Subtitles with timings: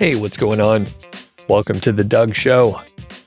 [0.00, 0.88] Hey, what's going on?
[1.46, 2.80] Welcome to The Doug Show.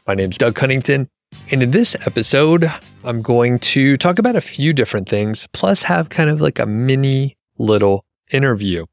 [0.08, 1.08] My name's Doug Cunnington.
[1.52, 2.66] And in this episode,
[3.04, 6.66] I'm going to talk about a few different things, plus have kind of like a
[6.66, 8.88] mini little interview.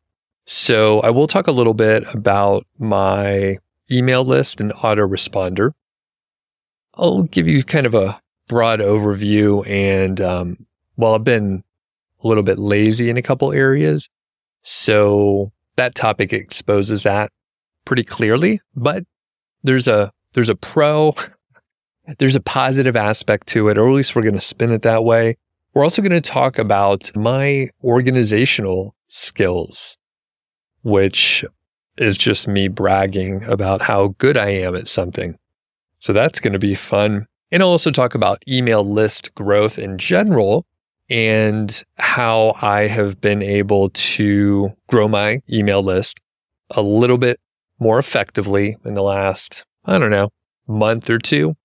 [0.46, 3.56] So I will talk a little bit about my
[3.90, 5.72] email list and autoresponder.
[6.96, 9.66] I'll give you kind of a broad overview.
[9.66, 10.66] And um,
[11.02, 11.64] I've been
[12.22, 14.10] a little bit lazy in a couple areas.
[14.60, 17.32] So that topic exposes that
[17.90, 19.04] pretty clearly, but
[19.64, 21.12] there's a there's a pro,
[22.18, 25.02] there's a positive aspect to it, or at least we're going to spin it that
[25.02, 25.36] way.
[25.74, 29.98] We're also going to talk about my organizational skills,
[30.82, 31.44] which
[31.98, 35.36] is just me bragging about how good I am at something.
[35.98, 37.26] So that's going to be fun.
[37.50, 40.64] And I'll also talk about email list growth in general
[41.08, 46.20] and how I have been able to grow my email list
[46.70, 47.40] a little bit
[47.80, 50.30] more effectively in the last, I don't know,
[50.68, 51.56] month or two.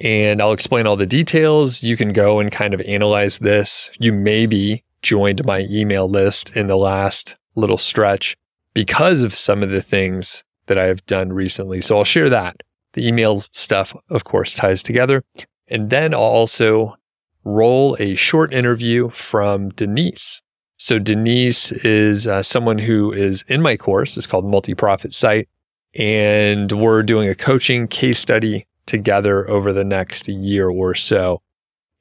[0.00, 1.82] And I'll explain all the details.
[1.82, 3.90] You can go and kind of analyze this.
[3.98, 8.36] You maybe joined my email list in the last little stretch
[8.74, 11.80] because of some of the things that I have done recently.
[11.80, 12.62] So I'll share that.
[12.94, 15.22] The email stuff, of course, ties together.
[15.68, 16.96] And then I'll also
[17.44, 20.42] roll a short interview from Denise.
[20.82, 24.16] So Denise is uh, someone who is in my course.
[24.16, 25.48] It's called Multi Profit Site.
[25.94, 31.40] And we're doing a coaching case study together over the next year or so.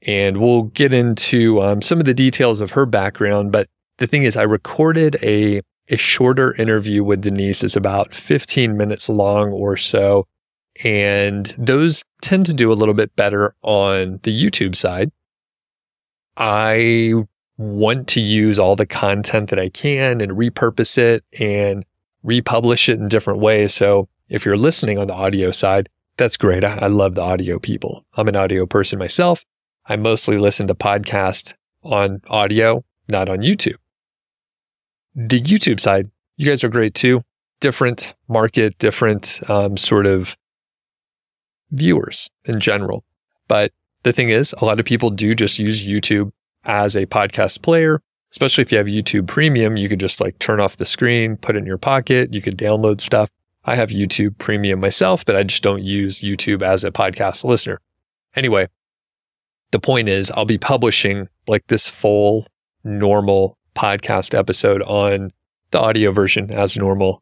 [0.08, 3.52] And we'll get into um, some of the details of her background.
[3.52, 3.68] But
[4.00, 7.64] the thing is, I recorded a, a shorter interview with Denise.
[7.64, 10.26] It's about 15 minutes long or so.
[10.84, 15.12] And those tend to do a little bit better on the YouTube side.
[16.36, 17.26] I
[17.62, 21.86] want to use all the content that I can and repurpose it and
[22.24, 23.74] republish it in different ways.
[23.74, 26.64] So if you're listening on the audio side, that's great.
[26.64, 28.06] I, I love the audio people.
[28.16, 29.46] I'm an audio person myself.
[29.86, 33.78] I mostly listen to podcasts on audio, not on YouTube.
[35.16, 37.24] The YouTube side, you guys are great too.
[37.60, 40.36] Different market, different um, sort of
[41.72, 43.04] viewers in general.
[43.48, 43.72] But
[44.04, 46.32] the thing is, a lot of people do just use YouTube
[46.64, 48.02] as a podcast player,
[48.32, 49.78] especially if you have YouTube Premium.
[49.78, 52.34] You could just like turn off the screen, put it in your pocket.
[52.34, 53.30] You could download stuff.
[53.66, 57.80] I have YouTube Premium myself, but I just don't use YouTube as a podcast listener.
[58.36, 58.68] Anyway,
[59.72, 62.48] the point is, I'll be publishing like this full
[62.84, 65.32] normal podcast episode on
[65.72, 67.22] the audio version as normal.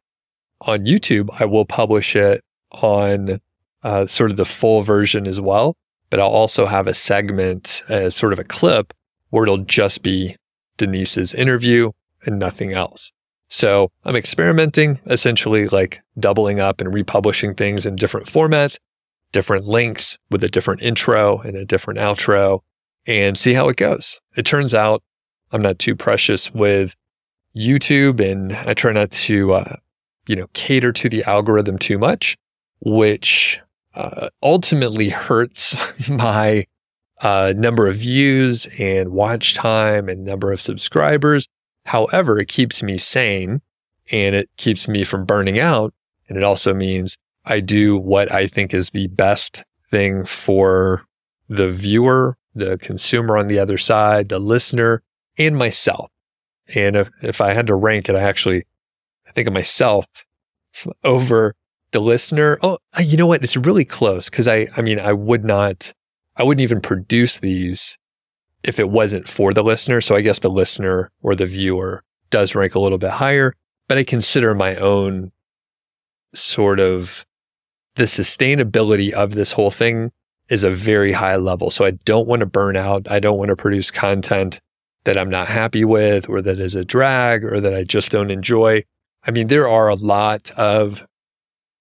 [0.61, 3.39] On YouTube, I will publish it on
[3.83, 5.75] uh, sort of the full version as well.
[6.09, 8.93] But I'll also have a segment as sort of a clip
[9.29, 10.35] where it'll just be
[10.77, 11.91] Denise's interview
[12.25, 13.11] and nothing else.
[13.49, 18.77] So I'm experimenting, essentially like doubling up and republishing things in different formats,
[19.31, 22.61] different links with a different intro and a different outro,
[23.07, 24.21] and see how it goes.
[24.37, 25.01] It turns out
[25.51, 26.95] I'm not too precious with
[27.55, 29.75] YouTube and I try not to, uh,
[30.27, 32.37] you know, cater to the algorithm too much,
[32.81, 33.59] which
[33.95, 35.75] uh, ultimately hurts
[36.09, 36.65] my
[37.21, 41.47] uh, number of views and watch time and number of subscribers.
[41.85, 43.61] However, it keeps me sane
[44.11, 45.93] and it keeps me from burning out.
[46.27, 51.03] And it also means I do what I think is the best thing for
[51.49, 55.01] the viewer, the consumer on the other side, the listener,
[55.37, 56.11] and myself.
[56.75, 58.65] And if, if I had to rank it, I actually,
[59.27, 60.05] I think of myself
[61.03, 61.55] over
[61.91, 62.59] the listener.
[62.61, 63.41] Oh, you know what?
[63.43, 65.91] It's really close because I, I mean, I would not,
[66.39, 67.97] I wouldn't even produce these
[68.63, 70.01] if it wasn't for the listener.
[70.01, 73.53] So I guess the listener or the viewer does rank a little bit higher,
[73.87, 75.31] but I consider my own
[76.33, 77.25] sort of
[77.95, 80.11] the sustainability of this whole thing
[80.49, 81.69] is a very high level.
[81.69, 83.09] So I don't want to burn out.
[83.09, 84.59] I don't want to produce content
[85.03, 88.31] that I'm not happy with or that is a drag or that I just don't
[88.31, 88.83] enjoy.
[89.23, 91.05] I mean, there are a lot of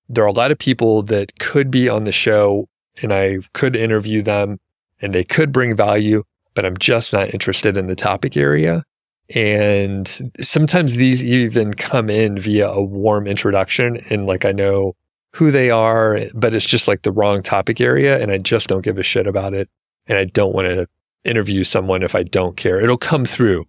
[0.09, 2.67] there are a lot of people that could be on the show
[3.03, 4.59] and I could interview them
[5.01, 6.25] and they could bring value,
[6.55, 8.85] but I'm just not interested in the topic area.
[9.35, 14.95] And sometimes these even come in via a warm introduction and like I know
[15.35, 18.83] who they are, but it's just like the wrong topic area and I just don't
[18.83, 19.69] give a shit about it.
[20.07, 20.89] And I don't want to
[21.25, 22.81] interview someone if I don't care.
[22.81, 23.67] It'll come through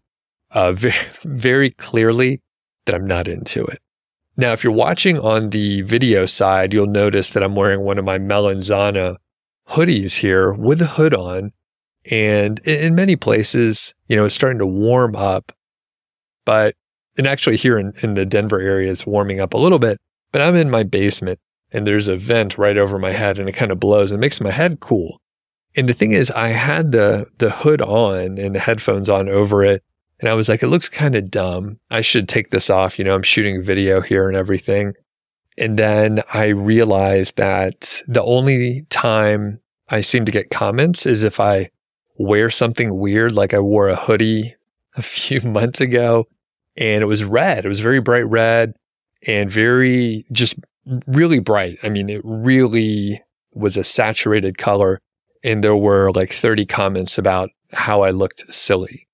[0.51, 2.41] uh, very, very clearly
[2.85, 3.79] that I'm not into it.
[4.39, 8.05] Now, if you're watching on the video side, you'll notice that I'm wearing one of
[8.05, 9.17] my Melanzana
[9.67, 11.51] hoodies here with a hood on.
[12.09, 15.51] And in many places, you know, it's starting to warm up.
[16.45, 16.75] But,
[17.17, 19.99] and actually here in, in the Denver area, it's warming up a little bit.
[20.31, 21.41] but I'm in my basement
[21.73, 24.39] and there's a vent right over my head and it kind of blows and makes
[24.39, 25.19] my head cool.
[25.75, 29.65] And the thing is, I had the the hood on and the headphones on over
[29.65, 29.83] it.
[30.19, 31.79] And I was like, it looks kind of dumb.
[31.89, 32.99] I should take this off.
[32.99, 34.93] You know, I'm shooting video here and everything.
[35.57, 41.39] And then I realized that the only time I seem to get comments is if
[41.39, 41.69] I
[42.17, 44.55] wear something weird, like I wore a hoodie
[44.95, 46.27] a few months ago
[46.75, 47.65] and it was red.
[47.65, 48.73] It was very bright red
[49.27, 50.55] and very just
[51.07, 51.77] really bright.
[51.83, 53.21] I mean, it really
[53.53, 55.01] was a saturated color.
[55.43, 59.07] And there were like 30 comments about how I looked silly.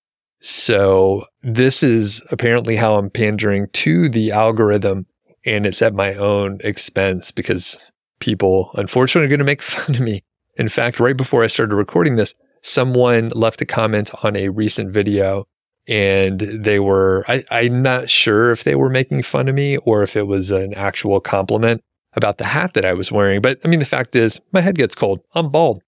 [0.47, 5.07] So this is apparently how I'm pandering to the algorithm
[5.44, 7.80] and it's at my own expense because
[8.19, 10.21] people unfortunately are going to make fun of me.
[10.59, 14.92] In fact, right before I started recording this, someone left a comment on a recent
[14.92, 15.47] video
[15.88, 20.01] and they were I, i'm not sure if they were making fun of me or
[20.01, 21.83] if it was an actual compliment
[22.13, 24.77] about the hat that i was wearing but i mean the fact is my head
[24.77, 25.19] gets cold.
[25.36, 25.83] I'm bald.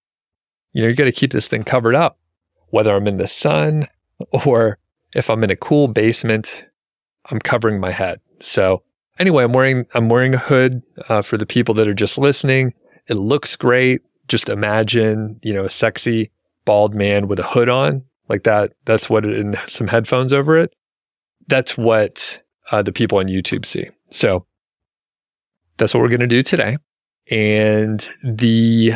[0.72, 2.16] You know you got to keep this thing covered up.
[2.68, 3.88] Whether i'm in the sun
[4.46, 4.78] or
[5.14, 6.64] if i'm in a cool basement
[7.30, 8.82] i'm covering my head so
[9.18, 12.72] anyway i'm wearing i'm wearing a hood uh, for the people that are just listening
[13.08, 16.30] it looks great just imagine you know a sexy
[16.64, 18.72] bald man with a hood on like that.
[18.84, 20.72] That's what it, and some headphones over it.
[21.46, 23.88] That's what uh, the people on YouTube see.
[24.10, 24.46] So
[25.76, 26.76] that's what we're going to do today.
[27.30, 28.92] And the,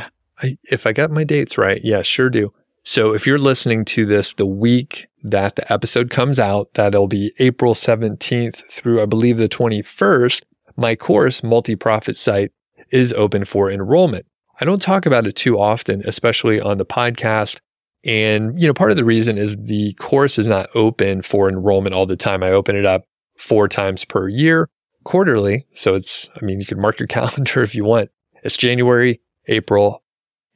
[0.64, 2.52] if I got my dates right, yeah, sure do.
[2.84, 7.32] So if you're listening to this the week that the episode comes out, that'll be
[7.38, 10.42] April 17th through, I believe, the 21st,
[10.76, 12.52] my course, Multi Profit Site,
[12.90, 14.26] is open for enrollment.
[14.60, 17.60] I don't talk about it too often, especially on the podcast.
[18.04, 21.94] And, you know, part of the reason is the course is not open for enrollment
[21.94, 22.42] all the time.
[22.42, 23.04] I open it up
[23.36, 24.68] four times per year,
[25.04, 25.66] quarterly.
[25.74, 28.10] So it's, I mean, you can mark your calendar if you want.
[28.42, 30.02] It's January, April,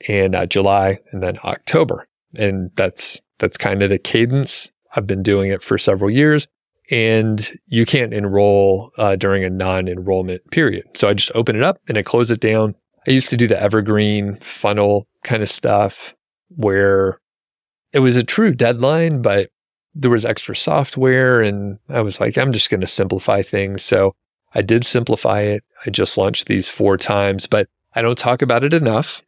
[0.09, 2.07] and uh, July, and then October.
[2.35, 4.71] And that's, that's kind of the cadence.
[4.95, 6.47] I've been doing it for several years
[6.91, 10.85] and you can't enroll uh, during a non enrollment period.
[10.95, 12.75] So I just open it up and I close it down.
[13.07, 16.15] I used to do the evergreen funnel kind of stuff
[16.49, 17.21] where
[17.93, 19.51] it was a true deadline, but
[19.95, 21.41] there was extra software.
[21.41, 23.83] And I was like, I'm just going to simplify things.
[23.83, 24.15] So
[24.55, 25.65] I did simplify it.
[25.85, 29.23] I just launched these four times, but I don't talk about it enough.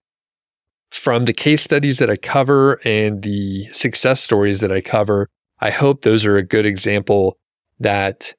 [0.90, 5.28] From the case studies that I cover and the success stories that I cover,
[5.60, 7.38] I hope those are a good example
[7.80, 8.34] that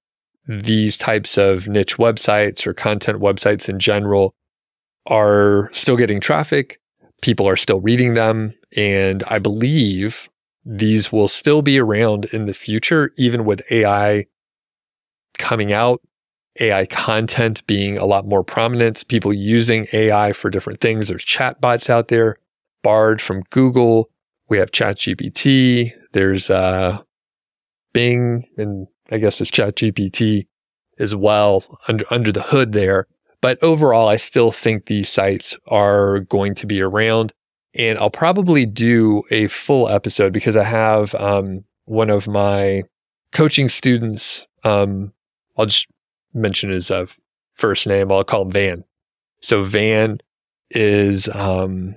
[0.48, 4.34] these types of niche websites or content websites in general
[5.06, 6.80] are still getting traffic.
[7.22, 8.54] People are still reading them.
[8.76, 10.28] And I believe
[10.66, 14.26] these will still be around in the future, even with AI
[15.38, 16.02] coming out,
[16.60, 21.08] AI content being a lot more prominent, people using AI for different things.
[21.08, 22.38] There's chatbots out there,
[22.84, 24.10] Bard from Google.
[24.50, 25.94] We have ChatGPT.
[26.14, 27.00] There's uh,
[27.94, 30.48] Bing, and I guess it's ChatGPT
[30.98, 33.08] as well under under the hood there.
[33.42, 37.32] But overall, I still think these sites are going to be around
[37.76, 42.84] and I'll probably do a full episode because I have um, one of my
[43.32, 44.48] coaching students.
[44.64, 45.14] Um,
[45.58, 45.88] I'll just
[46.34, 47.06] mention his uh,
[47.56, 48.12] first name.
[48.12, 48.84] I'll call him Van.
[49.42, 50.20] So Van
[50.72, 51.96] is um,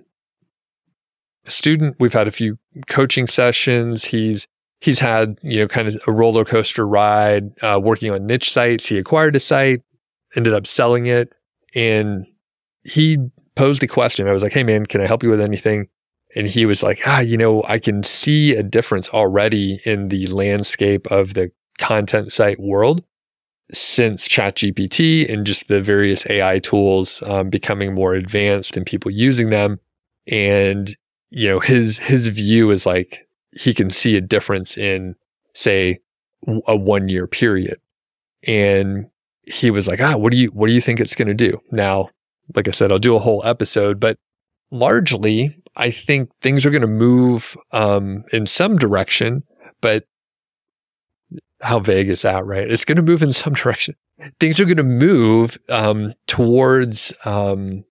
[1.46, 1.96] a student.
[1.98, 2.58] We've had a few
[2.88, 4.04] coaching sessions.
[4.04, 4.46] He's
[4.80, 8.86] he's had you know kind of a roller coaster ride uh, working on niche sites.
[8.86, 9.82] He acquired a site,
[10.36, 11.32] ended up selling it,
[11.74, 12.26] and
[12.84, 13.18] he
[13.54, 14.28] posed a question.
[14.28, 15.88] I was like, hey, man, can I help you with anything?
[16.34, 20.26] And he was like, ah, you know, I can see a difference already in the
[20.28, 23.04] landscape of the content site world
[23.72, 29.50] since ChatGPT and just the various AI tools um, becoming more advanced and people using
[29.50, 29.80] them.
[30.26, 30.94] And,
[31.30, 35.14] you know, his, his view is like he can see a difference in,
[35.54, 36.00] say,
[36.66, 37.80] a one year period.
[38.46, 39.08] And
[39.44, 41.60] he was like, ah, what do you, what do you think it's going to do?
[41.70, 42.10] Now,
[42.54, 44.18] like I said, I'll do a whole episode, but
[44.70, 49.42] largely, I think things are going to move um, in some direction,
[49.80, 50.04] but
[51.62, 52.68] how vague is that, right?
[52.70, 53.94] It's going to move in some direction.
[54.40, 57.84] Things are going to move um, towards um,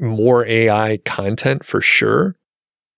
[0.00, 2.36] more AI content for sure.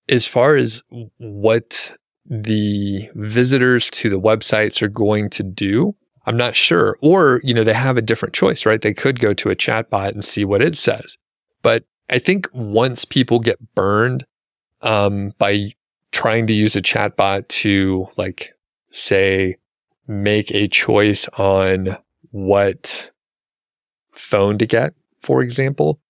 [0.08, 0.82] As far as
[1.18, 5.94] what the visitors to the websites are going to do,
[6.26, 6.96] I'm not sure.
[7.00, 8.80] Or, you know, they have a different choice, right?
[8.80, 11.16] They could go to a chatbot and see what it says.
[11.62, 14.25] But I think once people get burned
[14.82, 15.70] um, by
[16.12, 18.52] trying to use a chatbot to, like,
[18.96, 19.56] say,
[20.08, 21.96] make a choice on
[22.30, 23.10] what
[24.12, 26.00] phone to get, for example,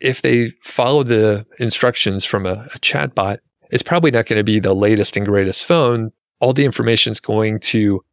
[0.00, 3.38] if they follow the instructions from a, a chatbot,
[3.70, 6.12] it's probably not going to be the latest and greatest phone.
[6.40, 8.04] All the information is going to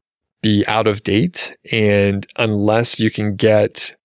[0.42, 1.56] be out of date.
[1.72, 3.96] And unless you can get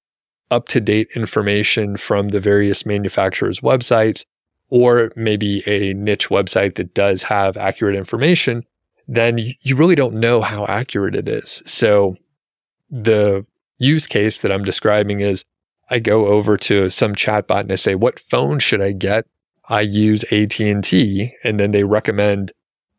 [0.50, 4.24] up to date information from the various manufacturers' websites,
[4.68, 8.64] or maybe a niche website that does have accurate information,
[9.08, 11.62] then you really don't know how accurate it is.
[11.66, 12.16] So
[12.90, 13.46] the
[13.78, 15.44] use case that I'm describing is
[15.90, 19.26] I go over to some chatbot and I say, "What phone should I get?"
[19.68, 22.52] I use AT&T and then they recommend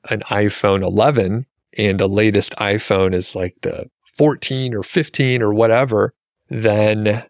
[0.10, 1.46] an iPhone 11
[1.78, 6.14] and the latest iPhone is like the 14 or 15 or whatever,
[6.50, 7.24] then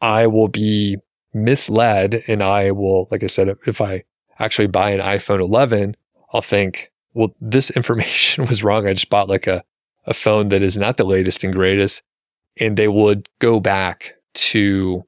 [0.00, 0.98] I will be
[1.34, 4.04] misled and I will, like I said, if I
[4.38, 5.96] actually buy an iPhone 11,
[6.32, 8.86] I'll think, well, this information was wrong.
[8.86, 9.64] I just bought like a,
[10.04, 12.02] a phone that is not the latest and greatest.
[12.60, 15.02] And they would go back to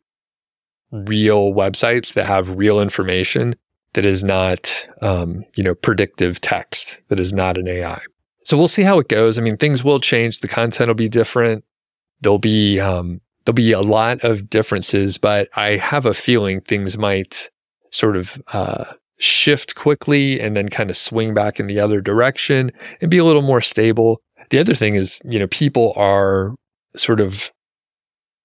[0.90, 3.54] real websites that have real information
[3.92, 8.00] that is not, um, you know, predictive text, that is not an AI.
[8.44, 9.38] So we'll see how it goes.
[9.38, 10.40] I mean, things will change.
[10.40, 11.64] The content will be different.
[12.20, 16.96] There'll be, um, there'll be a lot of differences, but I have a feeling things
[16.96, 17.50] might
[17.90, 18.84] sort of, uh,
[19.18, 22.70] shift quickly and then kind of swing back in the other direction
[23.00, 24.20] and be a little more stable.
[24.50, 26.54] The other thing is, you know, people are
[26.96, 27.50] sort of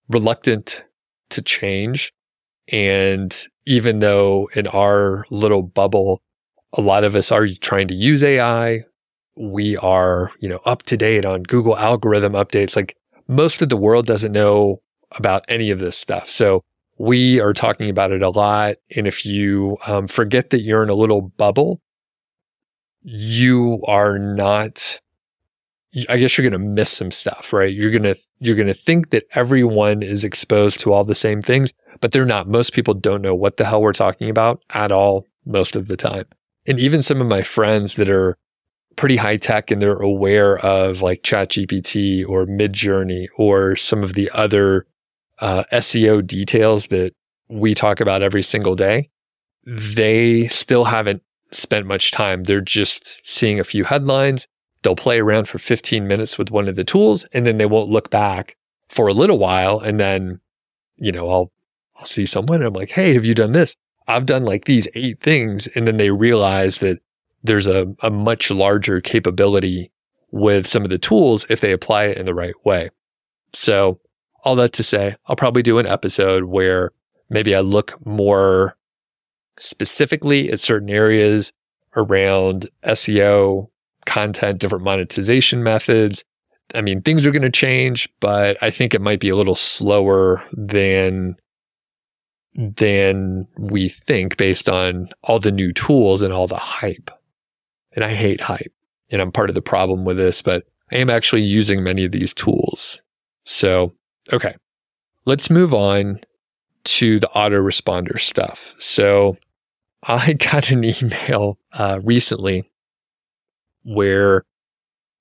[0.09, 0.83] reluctant
[1.29, 2.11] to change.
[2.71, 3.33] And
[3.65, 6.21] even though in our little bubble,
[6.73, 8.83] a lot of us are trying to use AI,
[9.35, 12.75] we are, you know, up to date on Google algorithm updates.
[12.75, 16.29] Like most of the world doesn't know about any of this stuff.
[16.29, 16.63] So
[17.03, 18.77] we are talking about it a lot.
[18.95, 21.81] And if you um, forget that you're in a little bubble,
[23.01, 24.99] you are not
[26.09, 27.71] I guess you're going to miss some stuff, right?
[27.71, 31.41] You're going to you're going to think that everyone is exposed to all the same
[31.41, 32.47] things, but they're not.
[32.47, 35.97] Most people don't know what the hell we're talking about at all most of the
[35.97, 36.25] time.
[36.65, 38.37] And even some of my friends that are
[38.95, 44.31] pretty high tech and they're aware of like ChatGPT or Midjourney or some of the
[44.33, 44.87] other
[45.39, 47.13] uh, SEO details that
[47.49, 49.09] we talk about every single day,
[49.65, 51.21] they still haven't
[51.51, 52.43] spent much time.
[52.43, 54.47] They're just seeing a few headlines
[54.83, 57.89] they'll play around for 15 minutes with one of the tools and then they won't
[57.89, 58.55] look back
[58.89, 59.79] for a little while.
[59.79, 60.39] And then,
[60.97, 61.51] you know, I'll,
[61.95, 63.75] I'll see someone and I'm like, Hey, have you done this?
[64.07, 65.67] I've done like these eight things.
[65.67, 66.99] And then they realize that
[67.43, 69.91] there's a, a much larger capability
[70.31, 72.89] with some of the tools if they apply it in the right way.
[73.53, 73.99] So
[74.43, 76.91] all that to say, I'll probably do an episode where
[77.29, 78.77] maybe I look more
[79.59, 81.53] specifically at certain areas
[81.95, 83.69] around SEO,
[84.05, 86.23] content, different monetization methods.
[86.73, 89.55] I mean, things are going to change, but I think it might be a little
[89.55, 91.35] slower than
[92.55, 97.09] than we think based on all the new tools and all the hype.
[97.93, 98.71] And I hate hype.
[99.09, 102.11] And I'm part of the problem with this, but I am actually using many of
[102.11, 103.01] these tools.
[103.45, 103.91] So,
[104.31, 104.55] okay.
[105.25, 106.19] Let's move on
[106.85, 108.75] to the autoresponder stuff.
[108.77, 109.37] So,
[110.03, 112.69] I got an email uh, recently
[113.83, 114.43] where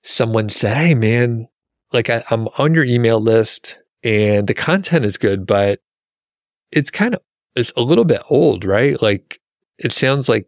[0.03, 1.49] someone said, Hey, man,
[1.93, 5.81] like I, I'm on your email list and the content is good, but
[6.71, 7.21] it's kind of,
[7.55, 9.01] it's a little bit old, right?
[9.01, 9.41] Like
[9.79, 10.47] it sounds like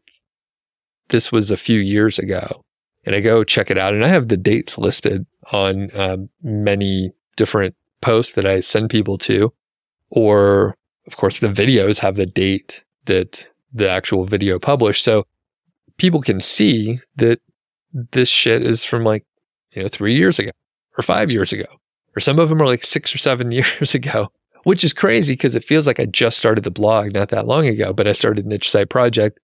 [1.11, 2.65] this was a few years ago.
[3.07, 7.13] And I go check it out and I have the dates listed on um, many
[7.37, 9.53] different posts that I send people to.
[10.11, 15.03] Or, of course, the videos have the date that the actual video published.
[15.03, 15.25] So
[15.97, 17.41] people can see that
[17.93, 19.25] this shit is from like,
[19.73, 20.51] you know, three years ago
[20.99, 21.67] or five years ago,
[22.15, 24.29] or some of them are like six or seven years ago,
[24.65, 27.67] which is crazy because it feels like I just started the blog not that long
[27.67, 29.41] ago, but I started Niche Site Project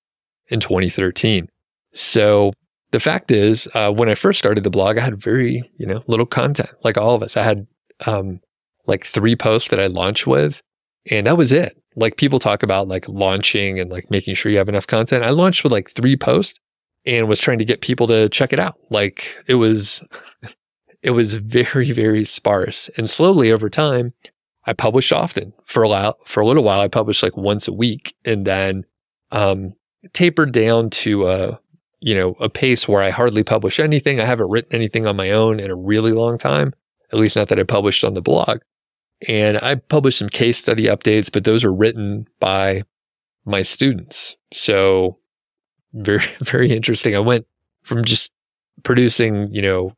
[0.48, 1.48] in 2013.
[1.92, 2.52] So
[2.90, 6.02] the fact is, uh, when I first started the blog, I had very, you know,
[6.06, 7.36] little content like all of us.
[7.36, 7.66] I had
[8.06, 8.40] um,
[8.90, 10.60] like three posts that I launched with,
[11.10, 11.80] and that was it.
[11.96, 15.24] Like people talk about like launching and like making sure you have enough content.
[15.24, 16.58] I launched with like three posts
[17.06, 18.78] and was trying to get people to check it out.
[18.90, 20.04] Like it was,
[21.02, 22.90] it was very, very sparse.
[22.96, 24.12] And slowly over time,
[24.66, 26.18] I published often for a while.
[26.24, 28.84] For a little while, I published like once a week, and then
[29.32, 29.74] um,
[30.12, 31.60] tapered down to a
[32.00, 34.20] you know a pace where I hardly publish anything.
[34.20, 36.74] I haven't written anything on my own in a really long time.
[37.12, 38.60] At least not that I published on the blog.
[39.28, 42.82] And I published some case study updates, but those are written by
[43.44, 44.36] my students.
[44.52, 45.18] So
[45.92, 47.14] very, very interesting.
[47.14, 47.46] I went
[47.82, 48.32] from just
[48.82, 49.92] producing, you know,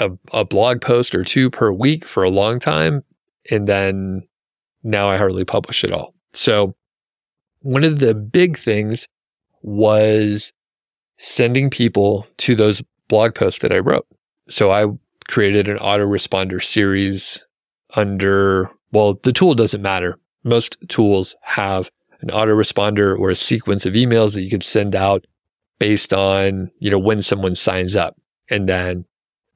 [0.00, 3.02] a, a blog post or two per week for a long time.
[3.50, 4.26] And then
[4.82, 6.14] now I hardly publish at all.
[6.32, 6.74] So
[7.60, 9.08] one of the big things
[9.62, 10.52] was
[11.16, 14.06] sending people to those blog posts that I wrote.
[14.48, 14.86] So I
[15.28, 17.44] created an autoresponder series
[17.96, 20.18] under, well, the tool doesn't matter.
[20.44, 21.90] Most tools have
[22.20, 25.26] an autoresponder or a sequence of emails that you can send out
[25.78, 28.16] based on, you know, when someone signs up.
[28.50, 29.04] And then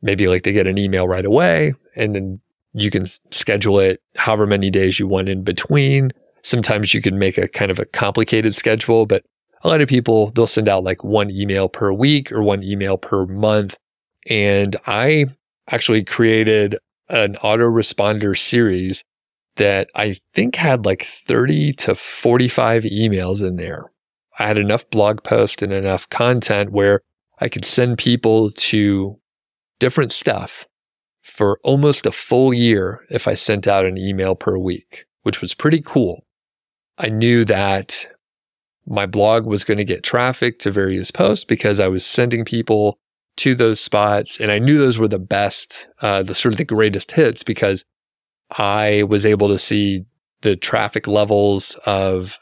[0.03, 2.41] maybe like they get an email right away and then
[2.75, 6.11] you can schedule it however many days you want in between.
[6.43, 9.25] Sometimes you can make a kind of a complicated schedule, but
[9.63, 12.99] a lot of people, they'll send out like one email per week or one email
[12.99, 13.77] per month.
[14.29, 15.27] And I
[15.71, 16.77] actually created
[17.09, 19.05] an autoresponder series
[19.57, 23.93] that I think had like 30 to 45 emails in there.
[24.39, 27.03] I had enough blog posts and enough content where
[27.39, 29.19] I could send people to
[29.79, 30.67] different stuff
[31.23, 35.55] for almost a full year if I sent out an email per week, which was
[35.55, 36.25] pretty cool.
[36.99, 38.07] I knew that
[38.87, 42.99] my blog was going to get traffic to various posts because I was sending people
[43.39, 44.39] to those spots.
[44.41, 47.85] And I knew those were the best, uh, the sort of the greatest hits because
[48.57, 50.05] I was able to see
[50.43, 52.39] the traffic levels of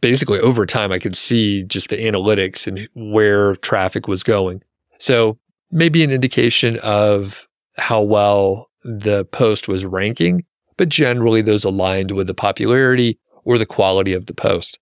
[0.00, 0.92] basically over time.
[0.92, 4.62] I could see just the analytics and where traffic was going.
[4.98, 5.38] So
[5.70, 10.44] maybe an indication of how well the post was ranking,
[10.76, 14.78] but generally those aligned with the popularity or the quality of the post.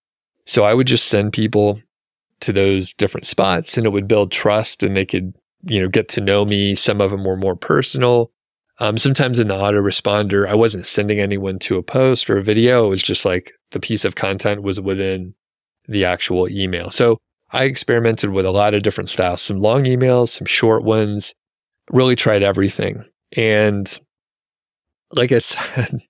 [0.46, 1.80] So I would just send people
[2.40, 6.08] to those different spots and it would build trust and they could, you know, get
[6.10, 6.74] to know me.
[6.74, 8.30] Some of them were more personal.
[8.78, 12.86] Um, sometimes in the autoresponder, I wasn't sending anyone to a post or a video.
[12.86, 15.34] It was just like the piece of content was within
[15.86, 16.90] the actual email.
[16.90, 17.18] So
[17.52, 21.34] I experimented with a lot of different styles, some long emails, some short ones,
[21.90, 23.04] really tried everything.
[23.36, 24.00] And
[25.12, 26.00] like I said,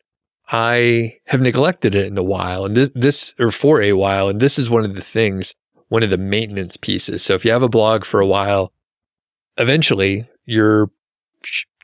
[0.53, 4.29] I have neglected it in a while and this, this, or for a while.
[4.29, 5.55] And this is one of the things,
[5.91, 7.23] one of the maintenance pieces.
[7.23, 8.73] So if you have a blog for a while,
[9.59, 10.91] eventually you're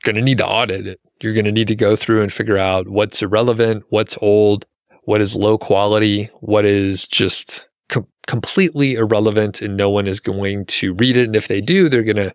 [0.03, 0.99] going to need to audit it.
[1.21, 4.65] You're going to need to go through and figure out what's irrelevant, what's old,
[5.03, 10.65] what is low quality, what is just com- completely irrelevant and no one is going
[10.67, 11.25] to read it.
[11.25, 12.33] And if they do, they're going to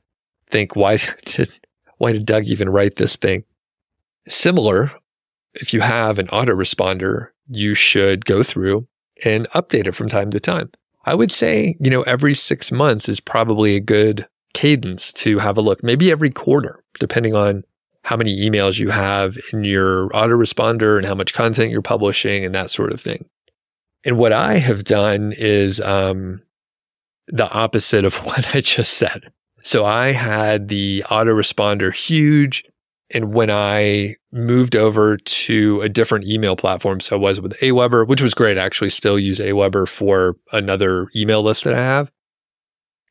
[0.51, 1.51] think, why did,
[1.97, 3.45] why did Doug even write this thing?
[4.29, 4.93] Similar,
[5.55, 8.87] if you have an autoresponder, you should go through
[9.25, 10.71] and update it from time to time.
[11.05, 15.57] I would say, you know, every six months is probably a good cadence to have
[15.57, 17.65] a look, maybe every quarter, depending on
[18.05, 22.55] how many emails you have in your autoresponder and how much content you're publishing and
[22.55, 23.25] that sort of thing.
[24.05, 26.43] And what I have done is um,
[27.29, 29.33] the opposite of what I just said.
[29.61, 32.65] So I had the autoresponder huge
[33.15, 38.07] and when I moved over to a different email platform, so I was with Aweber,
[38.07, 38.59] which was great.
[38.59, 42.11] I actually still use Aweber for another email list that I have.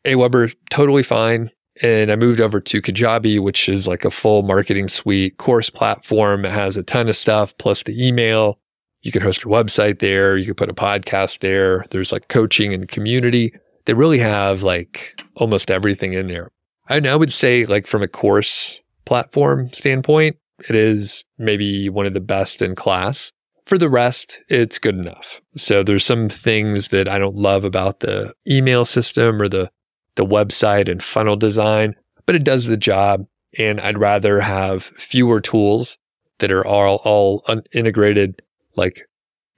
[0.05, 1.51] Aweber, totally fine.
[1.81, 6.45] And I moved over to Kajabi, which is like a full marketing suite course platform.
[6.45, 8.59] It has a ton of stuff, plus the email.
[9.03, 10.35] You can host your website there.
[10.35, 11.85] You can put a podcast there.
[11.91, 13.53] There's like coaching and community.
[13.85, 16.51] They really have like almost everything in there.
[16.89, 20.37] I would say, like, from a course platform standpoint,
[20.69, 23.31] it is maybe one of the best in class.
[23.65, 25.41] For the rest, it's good enough.
[25.55, 29.71] So there's some things that I don't love about the email system or the
[30.15, 33.25] the website and funnel design, but it does the job
[33.57, 35.97] and I'd rather have fewer tools
[36.39, 38.41] that are all all un- integrated
[38.75, 39.05] like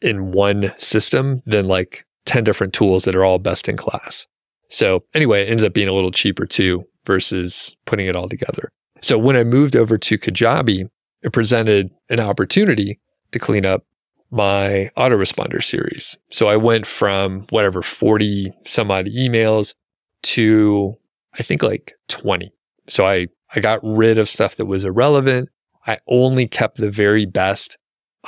[0.02, 4.28] in one system than like 10 different tools that are all best in class.
[4.70, 8.72] So anyway, it ends up being a little cheaper too versus putting it all together.
[9.04, 10.90] So when I moved over to Kajabi,
[11.24, 13.02] it presented an opportunity
[13.34, 13.86] to clean up
[14.32, 16.18] my autoresponder series.
[16.32, 19.76] So I went from whatever 40 some odd emails
[20.24, 20.96] to
[21.38, 22.50] I think like 20.
[22.88, 25.50] So I I got rid of stuff that was irrelevant.
[25.86, 27.78] I only kept the very best.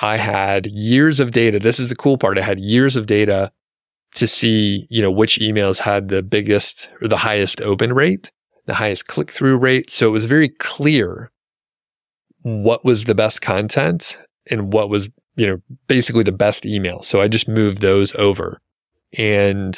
[0.02, 1.58] I had years of data.
[1.58, 2.38] This is the cool part.
[2.38, 3.50] I had years of data
[4.16, 8.30] to see, you know, which emails had the biggest or the highest open rate
[8.66, 9.92] the highest click through rate.
[9.92, 11.32] So it was very clear
[12.42, 17.02] what was the best content and what was, you know, basically the best email.
[17.02, 18.60] So I just moved those over.
[19.18, 19.78] And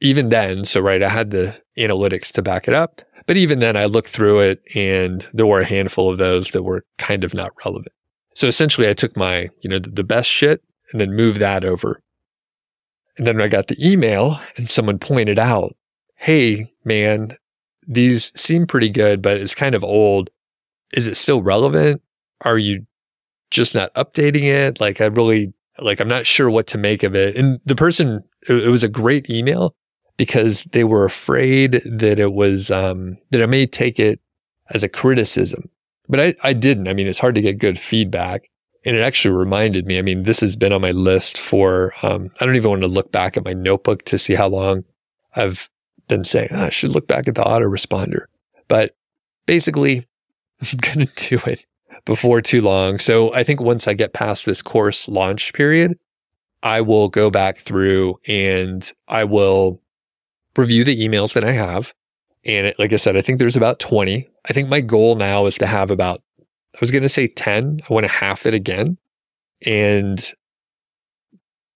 [0.00, 3.02] even then, so right, I had the analytics to back it up.
[3.26, 6.64] But even then, I looked through it and there were a handful of those that
[6.64, 7.92] were kind of not relevant.
[8.34, 12.00] So essentially, I took my, you know, the best shit and then moved that over.
[13.16, 15.76] And then I got the email and someone pointed out,
[16.16, 17.36] Hey, man,
[17.86, 20.30] these seem pretty good, but it's kind of old.
[20.94, 22.02] Is it still relevant?
[22.44, 22.86] Are you
[23.52, 24.80] just not updating it.
[24.80, 27.36] Like I really like I'm not sure what to make of it.
[27.36, 29.76] And the person it, it was a great email
[30.16, 34.20] because they were afraid that it was um that I may take it
[34.70, 35.68] as a criticism.
[36.08, 36.88] But I, I didn't.
[36.88, 38.48] I mean, it's hard to get good feedback.
[38.84, 42.30] And it actually reminded me, I mean, this has been on my list for, um,
[42.40, 44.82] I don't even want to look back at my notebook to see how long
[45.36, 45.70] I've
[46.08, 48.24] been saying, oh, ah, I should look back at the autoresponder.
[48.68, 48.96] But
[49.46, 50.06] basically,
[50.60, 51.66] I'm going to do it
[52.04, 52.98] before too long.
[52.98, 55.98] So I think once I get past this course launch period,
[56.62, 59.80] I will go back through and I will
[60.56, 61.94] review the emails that I have.
[62.44, 64.28] And like I said, I think there's about 20.
[64.48, 66.22] I think my goal now is to have about,
[66.74, 67.80] I was going to say 10.
[67.88, 68.98] I want to half it again.
[69.64, 70.20] And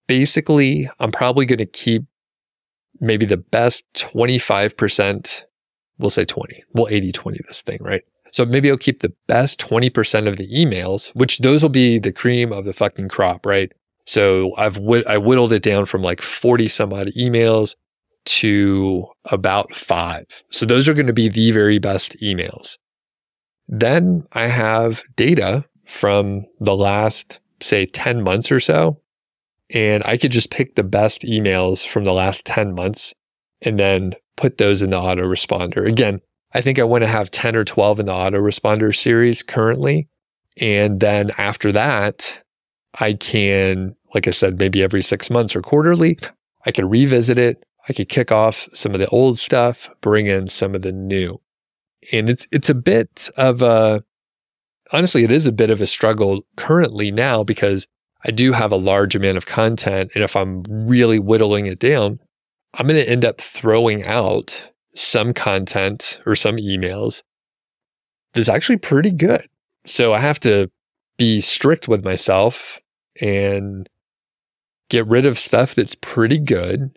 [0.06, 2.04] basically, I'm probably going to keep
[3.00, 5.44] maybe the best 25%.
[5.98, 6.62] We'll say 20.
[6.74, 8.02] We'll 80 20 this thing, right?
[8.32, 12.12] So maybe I'll keep the best 20% of the emails, which those will be the
[12.12, 13.72] cream of the fucking crop, right?
[14.04, 17.74] So I've I whittled it down from like 40 some odd emails
[18.26, 20.26] to about five.
[20.50, 22.76] So those are going to be the very best emails.
[23.68, 29.00] Then I have data from the last, say, 10 months or so.
[29.74, 33.14] And I could just pick the best emails from the last 10 months
[33.62, 35.86] and then put those in the autoresponder.
[35.88, 36.20] Again,
[36.52, 40.08] I think I want to have 10 or 12 in the autoresponder series currently.
[40.58, 42.42] And then after that,
[42.98, 46.18] I can, like I said, maybe every six months or quarterly,
[46.64, 50.48] I could revisit it, I could kick off some of the old stuff, bring in
[50.48, 51.40] some of the new.
[52.12, 54.02] And it's it's a bit of a
[54.92, 57.86] honestly, it is a bit of a struggle currently now because
[58.24, 60.10] I do have a large amount of content.
[60.14, 62.20] And if I'm really whittling it down,
[62.74, 67.22] I'm going to end up throwing out some content or some emails
[68.32, 69.46] that's actually pretty good.
[69.86, 70.70] So I have to
[71.16, 72.80] be strict with myself
[73.20, 73.88] and
[74.88, 76.96] get rid of stuff that's pretty good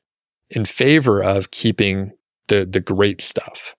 [0.50, 2.12] in favor of keeping
[2.48, 3.76] the the great stuff.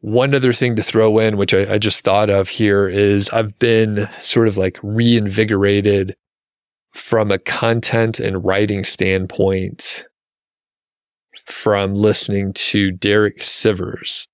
[0.00, 3.58] One other thing to throw in, which I, I just thought of here, is I've
[3.58, 6.14] been sort of like reinvigorated
[6.94, 10.04] from a content and writing standpoint
[11.44, 14.26] from listening to Derek Sivers.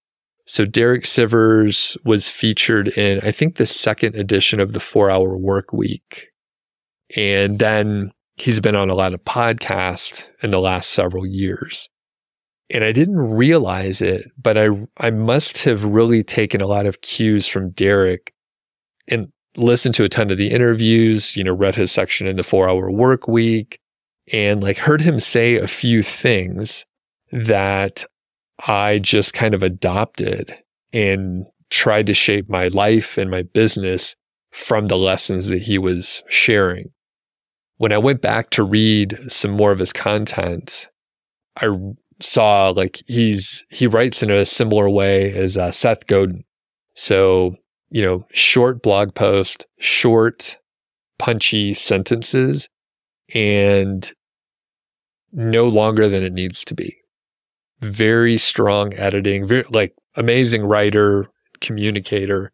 [0.47, 5.39] So Derek Sivers was featured in, I think, the second edition of the Four Hour
[5.39, 6.29] Work Week,
[7.17, 11.89] and then he's been on a lot of podcasts in the last several years.
[12.73, 14.69] And I didn't realize it, but I
[14.99, 18.33] I must have really taken a lot of cues from Derek
[19.09, 19.29] and
[19.61, 22.91] listened to a ton of the interviews, you know, read his section in the 4-hour
[22.91, 23.79] work week
[24.33, 26.85] and like heard him say a few things
[27.33, 28.05] that
[28.67, 30.57] I just kind of adopted
[30.93, 34.17] and tried to shape my life and my business
[34.51, 36.91] from the lessons that he was sharing
[37.81, 40.91] when I went back to read some more of his content,
[41.57, 41.69] I
[42.21, 46.45] saw like he's he writes in a similar way as uh, Seth Godin.
[46.95, 47.57] So
[47.91, 50.59] you know, short blog post, short,
[51.19, 52.69] punchy sentences,
[53.35, 54.13] and
[55.33, 56.97] no longer than it needs to be.
[57.81, 61.27] Very strong editing, very like amazing writer,
[61.61, 62.53] communicator.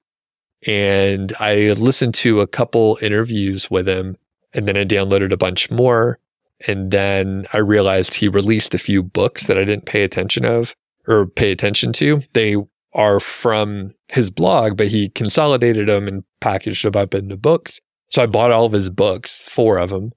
[0.66, 4.16] And I listened to a couple interviews with him
[4.53, 6.18] and then I downloaded a bunch more.
[6.66, 10.75] And then I realized he released a few books that I didn't pay attention of
[11.07, 12.22] or pay attention to.
[12.33, 12.57] They
[12.97, 17.81] are from his blog, but he consolidated them and packaged them up into books.
[18.09, 20.13] So I bought all of his books, four of them,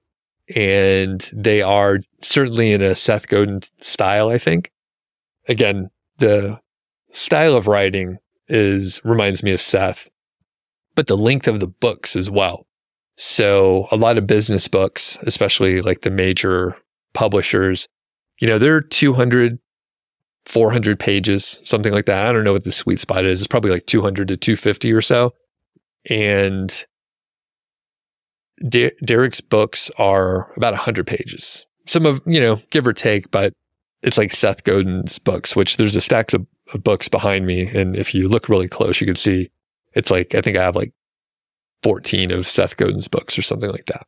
[0.56, 4.72] and they are certainly in a Seth Godin style, I think.
[5.46, 6.58] Again, the
[7.12, 10.08] style of writing is reminds me of Seth,
[10.94, 12.66] but the length of the books as well.
[13.16, 16.76] So a lot of business books, especially like the major
[17.12, 17.86] publishers,
[18.40, 19.58] you know, they're 200,
[20.46, 22.26] 400 pages, something like that.
[22.26, 23.40] I don't know what the sweet spot is.
[23.40, 25.34] It's probably like 200 to 250 or so.
[26.08, 26.84] And
[28.68, 31.66] De- Derek's books are about 100 pages.
[31.86, 33.52] Some of, you know, give or take, but
[34.02, 37.66] it's like Seth Godin's books, which there's a stacks of, of books behind me.
[37.68, 39.50] And if you look really close, you can see
[39.94, 40.92] it's like, I think I have like
[41.82, 44.06] 14 of Seth Godin's books or something like that.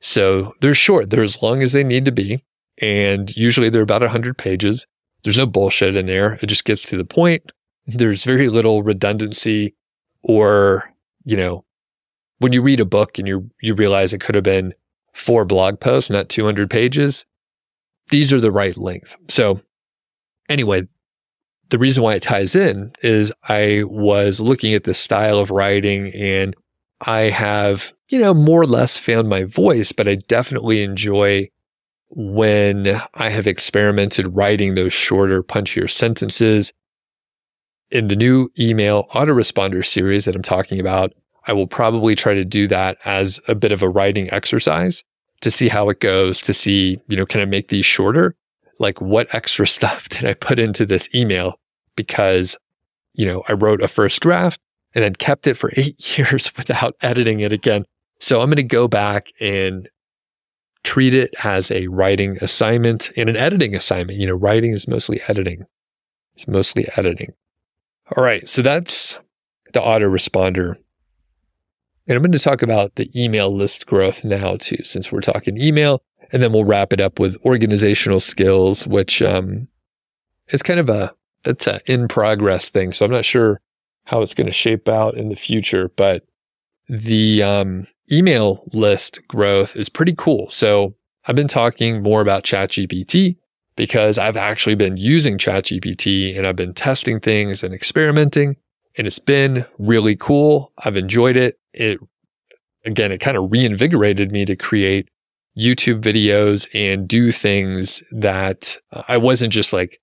[0.00, 1.10] So they're short.
[1.10, 2.42] They're as long as they need to be.
[2.80, 4.86] And usually they're about 100 pages.
[5.22, 6.38] There's no bullshit in there.
[6.42, 7.52] It just gets to the point.
[7.86, 9.74] There's very little redundancy
[10.22, 10.92] or,
[11.24, 11.64] you know,
[12.38, 14.74] when you read a book and you you realize it could have been
[15.12, 17.26] four blog posts, not 200 pages,
[18.10, 19.16] these are the right length.
[19.28, 19.60] So
[20.48, 20.86] anyway,
[21.70, 26.12] the reason why it ties in is I was looking at the style of writing
[26.14, 26.56] and
[27.00, 31.48] I have, you know, more or less found my voice, but I definitely enjoy
[32.10, 36.72] when I have experimented writing those shorter, punchier sentences.
[37.90, 41.12] In the new email autoresponder series that I'm talking about,
[41.46, 45.02] I will probably try to do that as a bit of a writing exercise
[45.40, 48.34] to see how it goes, to see, you know, can I make these shorter?
[48.78, 51.58] Like, what extra stuff did I put into this email?
[51.96, 52.56] Because,
[53.14, 54.60] you know, I wrote a first draft
[54.94, 57.84] and then kept it for eight years without editing it again.
[58.18, 59.88] So I'm going to go back and
[60.84, 64.18] treat it as a writing assignment and an editing assignment.
[64.18, 65.64] You know, writing is mostly editing.
[66.34, 67.32] It's mostly editing.
[68.16, 68.48] All right.
[68.48, 69.18] So that's
[69.72, 70.76] the autoresponder.
[72.06, 75.60] And I'm going to talk about the email list growth now too, since we're talking
[75.60, 76.02] email.
[76.32, 79.68] And then we'll wrap it up with organizational skills, which um,
[80.48, 81.12] is kind of a
[81.42, 82.92] that's an in progress thing.
[82.92, 83.60] So I'm not sure
[84.04, 86.24] how it's going to shape out in the future, but
[86.88, 90.50] the um, email list growth is pretty cool.
[90.50, 90.94] So
[91.26, 93.36] I've been talking more about ChatGPT
[93.76, 98.56] because I've actually been using ChatGPT and I've been testing things and experimenting
[98.96, 100.72] and it's been really cool.
[100.84, 101.58] I've enjoyed it.
[101.72, 101.98] It
[102.84, 105.08] again, it kind of reinvigorated me to create
[105.56, 110.00] YouTube videos and do things that I wasn't just like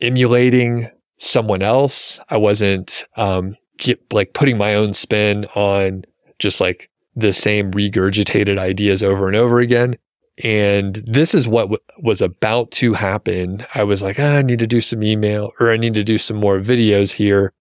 [0.00, 2.20] emulating someone else.
[2.28, 6.04] I wasn't um, get, like putting my own spin on
[6.38, 9.96] just like the same regurgitated ideas over and over again.
[10.42, 13.66] And this is what w- was about to happen.
[13.74, 16.16] I was like, ah, I need to do some email or I need to do
[16.16, 17.52] some more videos here.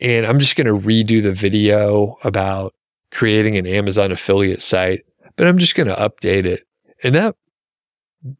[0.00, 2.74] And I'm just going to redo the video about
[3.10, 5.04] creating an Amazon affiliate site,
[5.36, 6.66] but I'm just going to update it.
[7.02, 7.34] And that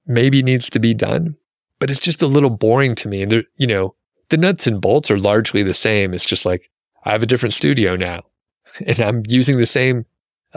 [0.06, 1.36] maybe needs to be done,
[1.78, 3.22] but it's just a little boring to me.
[3.22, 3.94] And there, you know,
[4.28, 6.14] the nuts and bolts are largely the same.
[6.14, 6.70] It's just like
[7.04, 8.22] I have a different studio now
[8.86, 10.06] and I'm using the same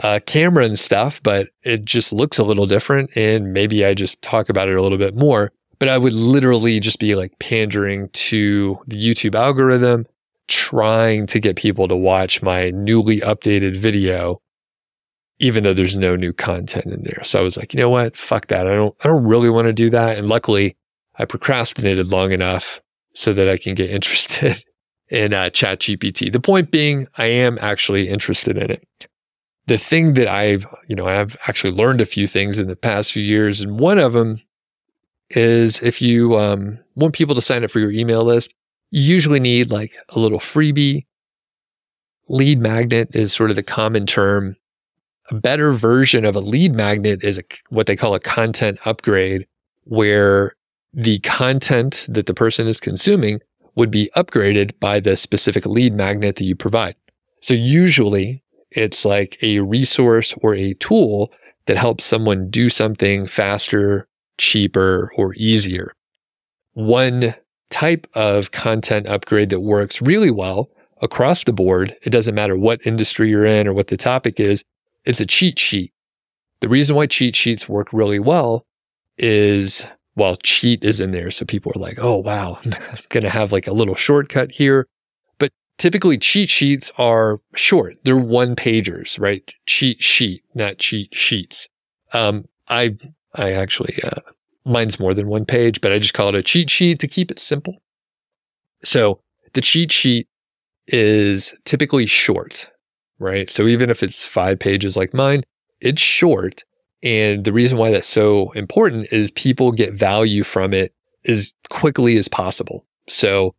[0.02, 3.16] uh, camera and stuff, but it just looks a little different.
[3.16, 5.52] And maybe I just talk about it a little bit more.
[5.78, 10.06] But I would literally just be like pandering to the YouTube algorithm,
[10.48, 14.40] trying to get people to watch my newly updated video,
[15.40, 17.22] even though there's no new content in there.
[17.24, 18.16] So I was like, you know what?
[18.16, 18.66] Fuck that.
[18.66, 20.16] I don't, I don't really want to do that.
[20.16, 20.76] And luckily,
[21.16, 22.80] I procrastinated long enough
[23.12, 24.64] so that I can get interested
[25.10, 26.32] in uh, ChatGPT.
[26.32, 29.08] The point being, I am actually interested in it
[29.66, 33.12] the thing that I've, you know, I've actually learned a few things in the past
[33.12, 33.60] few years.
[33.60, 34.40] And one of them
[35.30, 38.54] is if you um, want people to sign up for your email list,
[38.90, 41.06] you usually need like a little freebie.
[42.28, 44.56] Lead magnet is sort of the common term.
[45.30, 49.46] A better version of a lead magnet is a, what they call a content upgrade,
[49.84, 50.54] where
[50.92, 53.40] the content that the person is consuming
[53.74, 56.94] would be upgraded by the specific lead magnet that you provide.
[57.40, 58.43] So usually
[58.74, 61.32] it's like a resource or a tool
[61.66, 64.06] that helps someone do something faster,
[64.38, 65.92] cheaper, or easier.
[66.74, 67.34] One
[67.70, 72.86] type of content upgrade that works really well across the board, it doesn't matter what
[72.86, 74.64] industry you're in or what the topic is,
[75.04, 75.92] it's a cheat sheet.
[76.60, 78.66] The reason why cheat sheets work really well
[79.18, 81.30] is while cheat is in there.
[81.30, 82.72] So people are like, oh, wow, I'm
[83.10, 84.86] going to have like a little shortcut here
[85.78, 87.96] typically cheat sheets are short.
[88.04, 89.52] They're one pagers, right?
[89.66, 91.68] Cheat sheet, not cheat sheets.
[92.12, 92.96] Um, I,
[93.34, 94.20] I actually, uh,
[94.64, 97.30] mine's more than one page, but I just call it a cheat sheet to keep
[97.30, 97.82] it simple.
[98.84, 99.20] So
[99.54, 100.28] the cheat sheet
[100.86, 102.70] is typically short,
[103.18, 103.48] right?
[103.50, 105.42] So even if it's five pages like mine,
[105.80, 106.64] it's short.
[107.02, 110.94] And the reason why that's so important is people get value from it
[111.26, 112.86] as quickly as possible.
[113.08, 113.54] So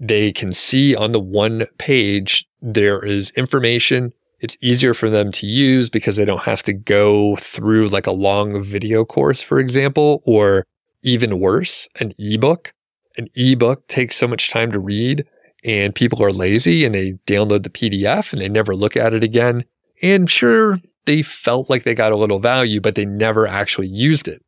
[0.00, 4.12] they can see on the one page there is information.
[4.40, 8.12] It's easier for them to use because they don't have to go through like a
[8.12, 10.64] long video course, for example, or
[11.02, 12.72] even worse, an ebook.
[13.18, 15.26] An ebook takes so much time to read
[15.62, 19.22] and people are lazy and they download the PDF and they never look at it
[19.22, 19.64] again.
[20.02, 24.28] And sure, they felt like they got a little value, but they never actually used
[24.28, 24.42] it.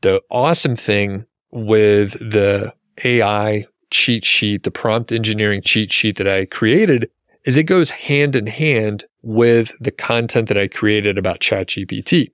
[0.00, 2.72] The awesome thing with the
[3.04, 7.08] AI cheat sheet, the prompt engineering cheat sheet that I created,
[7.44, 12.30] is it goes hand in hand with the content that I created about ChatGPT.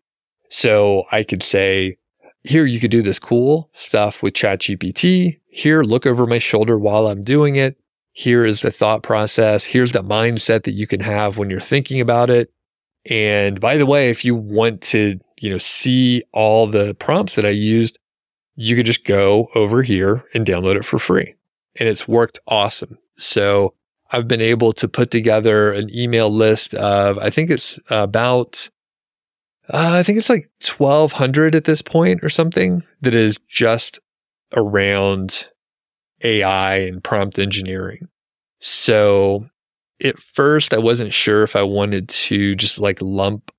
[0.49, 1.99] So I could say,
[2.45, 5.39] here, you could do this cool stuff with ChatGPT.
[5.49, 7.79] Here, look over my shoulder while I'm doing it.
[8.13, 9.67] Here is the thought process.
[9.67, 12.51] Here's the mindset that you can have when you're thinking about it.
[13.09, 17.45] And by the way, if you want to, you know, see all the prompts that
[17.45, 17.99] I used,
[18.57, 21.35] you could just go over here and download it for free
[21.79, 22.99] and it's worked awesome.
[23.17, 23.75] So
[24.11, 28.69] I've been able to put together an email list of, I think it's about,
[29.73, 34.01] uh, I think it's like 1200 at this point or something that is just
[34.57, 35.49] around
[36.23, 38.09] AI and prompt engineering.
[38.59, 39.47] So
[40.03, 43.53] at first, I wasn't sure if I wanted to just like lump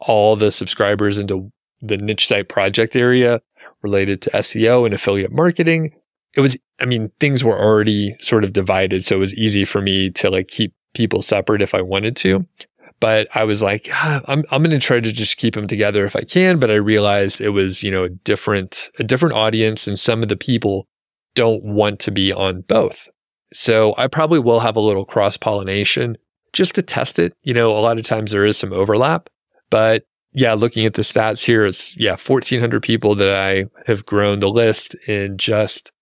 [0.00, 3.40] all the subscribers into the niche site project area
[3.82, 5.94] related to SEO and affiliate marketing.
[6.36, 9.04] It was, I mean, things were already sort of divided.
[9.04, 12.46] So it was easy for me to like keep people separate if I wanted to.
[12.98, 16.04] But I was like, ah, I'm, I'm going to try to just keep them together
[16.06, 16.58] if I can.
[16.58, 20.28] But I realized it was, you know, a different, a different audience and some of
[20.28, 20.88] the people
[21.34, 23.08] don't want to be on both.
[23.52, 26.16] So I probably will have a little cross pollination
[26.52, 27.34] just to test it.
[27.42, 29.28] You know, a lot of times there is some overlap,
[29.70, 34.40] but yeah, looking at the stats here, it's yeah, 1400 people that I have grown
[34.40, 35.92] the list in just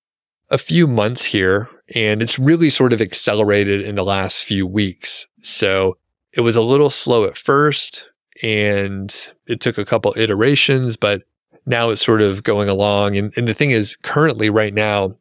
[0.54, 1.68] a few months here.
[1.94, 5.26] And it's really sort of accelerated in the last few weeks.
[5.42, 5.98] So
[6.32, 8.08] it was a little slow at first
[8.40, 9.14] and
[9.46, 11.22] it took a couple iterations, but
[11.66, 13.16] now it's sort of going along.
[13.16, 15.16] And, and the thing is, currently, right now,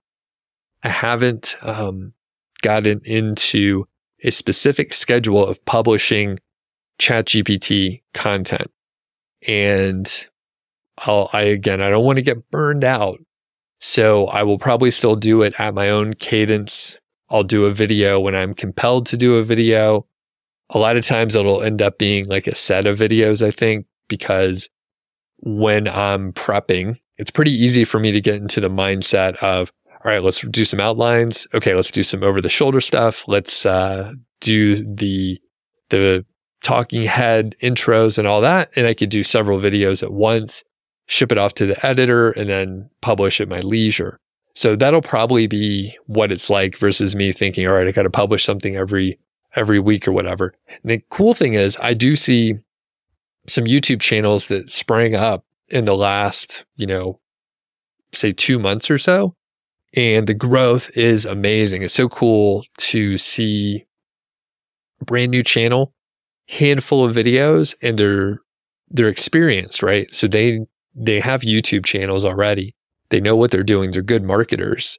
[0.84, 2.14] I haven't um,
[2.62, 3.88] gotten into
[4.24, 6.40] a specific schedule of publishing
[7.00, 8.72] ChatGPT content.
[9.48, 10.28] And
[11.00, 13.20] I'll, I again, I don't want to get burned out.
[13.84, 16.98] So I will probably still do it at my own cadence.
[17.30, 20.08] I'll do a video when I'm compelled to do a video.
[20.70, 23.86] A lot of times it'll end up being like a set of videos, I think,
[24.08, 24.70] because
[25.40, 30.12] when I'm prepping, it's pretty easy for me to get into the mindset of, all
[30.12, 31.46] right, let's do some outlines.
[31.54, 33.26] Okay, let's do some over the shoulder stuff.
[33.28, 35.42] Let's uh, do the
[35.90, 36.26] the
[36.64, 38.70] talking head intros and all that.
[38.78, 40.64] And I could do several videos at once,
[41.08, 44.20] ship it off to the editor, and then publish at my leisure.
[44.56, 48.10] So that'll probably be what it's like versus me thinking, all right, I got to
[48.10, 49.20] publish something every
[49.56, 50.54] every week or whatever.
[50.82, 52.56] And the cool thing is I do see
[53.48, 57.20] some YouTube channels that sprang up in the last, you know,
[58.14, 59.36] say two months or so
[59.96, 61.84] and the growth is amazing.
[61.84, 63.86] It's so cool to see
[65.02, 65.94] a brand new channel,
[66.50, 68.40] handful of videos, and their
[68.90, 70.14] their experience, right?
[70.14, 72.76] So they they have YouTube channels already.
[73.10, 73.92] They know what they're doing.
[73.92, 74.98] They're good marketers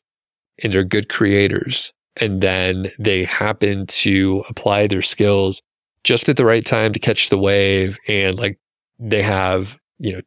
[0.63, 1.93] and they're good creators.
[2.17, 5.63] And then they happen to apply their skills
[6.05, 7.99] just at the right time to catch the wave.
[8.07, 8.59] And like
[8.99, 10.21] they have, you know,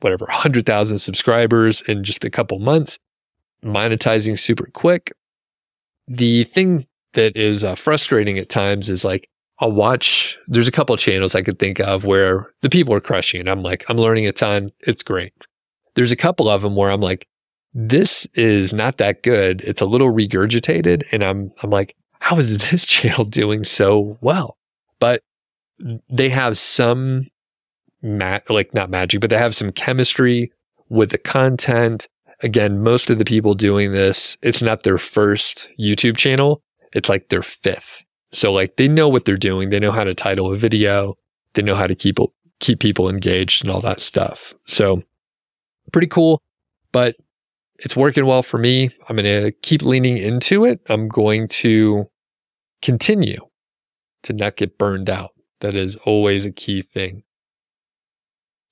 [0.00, 2.98] whatever, 100,000 subscribers in just a couple months
[3.64, 5.12] monetizing super quick.
[6.08, 9.28] The thing that is uh, frustrating at times is like,
[9.60, 13.40] I'll watch, there's a couple channels I could think of where the people are crushing
[13.40, 13.48] it.
[13.48, 14.70] I'm like, I'm learning a ton.
[14.80, 15.32] It's great.
[15.94, 17.26] There's a couple of them where I'm like,
[17.72, 19.62] this is not that good.
[19.62, 21.04] It's a little regurgitated.
[21.10, 24.58] And I'm, I'm like, how is this channel doing so well?
[24.98, 25.22] But
[26.10, 27.26] they have some
[28.02, 30.52] mat, like not magic, but they have some chemistry
[30.88, 32.08] with the content
[32.42, 36.62] again, most of the people doing this, it's not their first YouTube channel.
[36.92, 38.02] It's like their fifth.
[38.32, 39.70] So like they know what they're doing.
[39.70, 41.14] They know how to title a video.
[41.54, 42.18] They know how to keep,
[42.60, 44.54] keep people engaged and all that stuff.
[44.66, 45.02] So
[45.92, 46.42] pretty cool,
[46.92, 47.16] but
[47.78, 48.90] it's working well for me.
[49.08, 50.80] I'm going to keep leaning into it.
[50.88, 52.08] I'm going to
[52.82, 53.40] continue
[54.22, 55.32] to not get burned out.
[55.60, 57.22] That is always a key thing.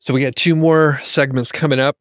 [0.01, 1.97] So we got two more segments coming up.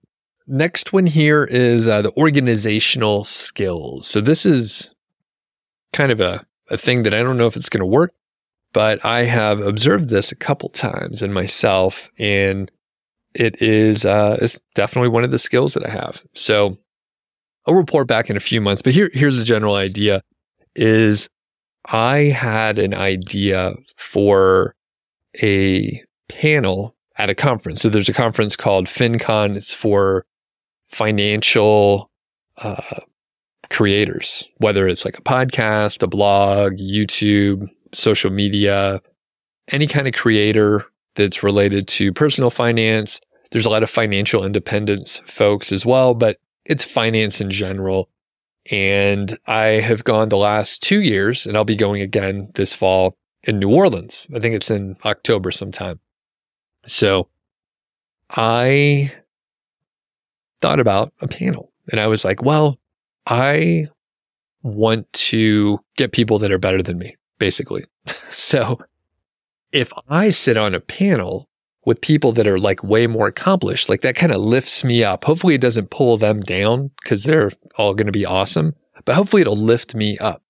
[0.46, 4.08] Next one here is uh, the organizational skills.
[4.08, 4.94] So this is
[5.94, 8.14] kind of a, a thing that I don't know if it's going to work,
[8.74, 12.72] but I have observed this a couple times in myself, and
[13.34, 16.24] it is uh, it's definitely one of the skills that I have.
[16.34, 16.78] So
[17.66, 20.22] I'll report back in a few months, but here here's the general idea:
[20.76, 21.30] is
[21.86, 24.76] I had an idea for
[25.42, 27.82] a panel at a conference.
[27.82, 29.56] So there's a conference called FinCon.
[29.56, 30.26] It's for
[30.88, 32.10] financial
[32.58, 33.00] uh,
[33.74, 39.02] creators, whether it's like a podcast, a blog, YouTube, social media,
[39.70, 43.20] any kind of creator that's related to personal finance.
[43.52, 48.10] There's a lot of financial independence folks as well, but it's finance in general.
[48.72, 53.18] And I have gone the last two years, and I'll be going again this fall
[53.44, 54.28] in New Orleans.
[54.34, 56.00] I think it's in October sometime.
[56.88, 57.28] So
[58.30, 59.12] I
[60.62, 61.72] thought about a panel.
[61.92, 62.80] And I was like, well,
[63.28, 63.88] I
[64.64, 67.84] want to get people that are better than me, basically.
[68.30, 68.80] so
[69.72, 71.50] if I sit on a panel
[71.86, 75.26] with people that are like way more accomplished, like that kind of lifts me up.
[75.26, 78.74] Hopefully it doesn't pull them down because they're all going to be awesome,
[79.06, 80.42] but hopefully it'll lift me up.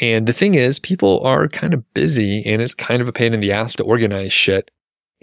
[0.00, 3.32] And the thing is, people are kind of busy and it's kind of a pain
[3.32, 4.70] in the ass to organize shit.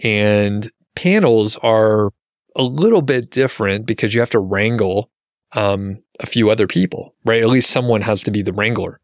[0.02, 2.12] And panels are
[2.56, 5.10] a little bit different because you have to wrangle
[5.54, 7.42] um, a few other people, right?
[7.42, 9.00] At least someone has to be the wrangler.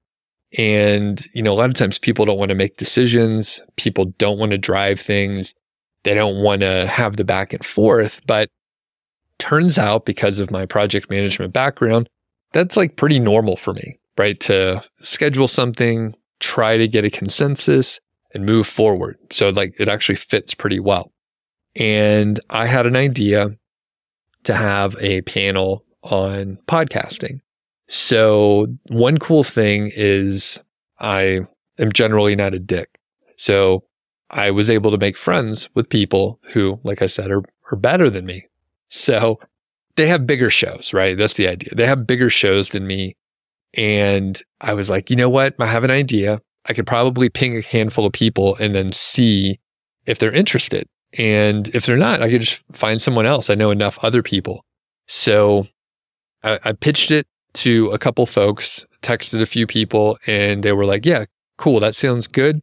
[0.57, 3.61] And, you know, a lot of times people don't want to make decisions.
[3.77, 5.55] People don't want to drive things.
[6.05, 8.21] They don't want to have the back and forth.
[8.27, 8.49] But
[9.39, 12.09] turns out because of my project management background,
[12.53, 14.41] that's like pretty normal for me, right?
[14.41, 18.01] To schedule something, try to get a consensus
[18.35, 19.19] and move forward.
[19.31, 21.13] So like it actually fits pretty well.
[21.77, 23.51] And I had an idea
[24.45, 27.41] to have a panel on podcasting.
[27.89, 30.61] So one cool thing is
[31.01, 31.41] I
[31.79, 32.99] am generally not a dick.
[33.37, 33.85] So
[34.31, 37.43] I was able to make friends with people who, like I said, are,
[37.73, 38.47] are better than me.
[38.91, 39.39] So
[39.97, 41.17] they have bigger shows, right?
[41.17, 41.71] That's the idea.
[41.75, 43.17] They have bigger shows than me.
[43.75, 45.55] And I was like, you know what?
[45.59, 46.41] I have an idea.
[46.67, 49.59] I could probably ping a handful of people and then see
[50.07, 50.87] if they're interested.
[51.19, 53.49] And if they're not, I could just find someone else.
[53.49, 54.65] I know enough other people.
[55.07, 55.67] So
[56.49, 60.85] I, I pitched it to a couple folks, texted a few people, and they were
[60.85, 61.25] like, yeah,
[61.57, 61.81] cool.
[61.81, 62.61] That sounds good.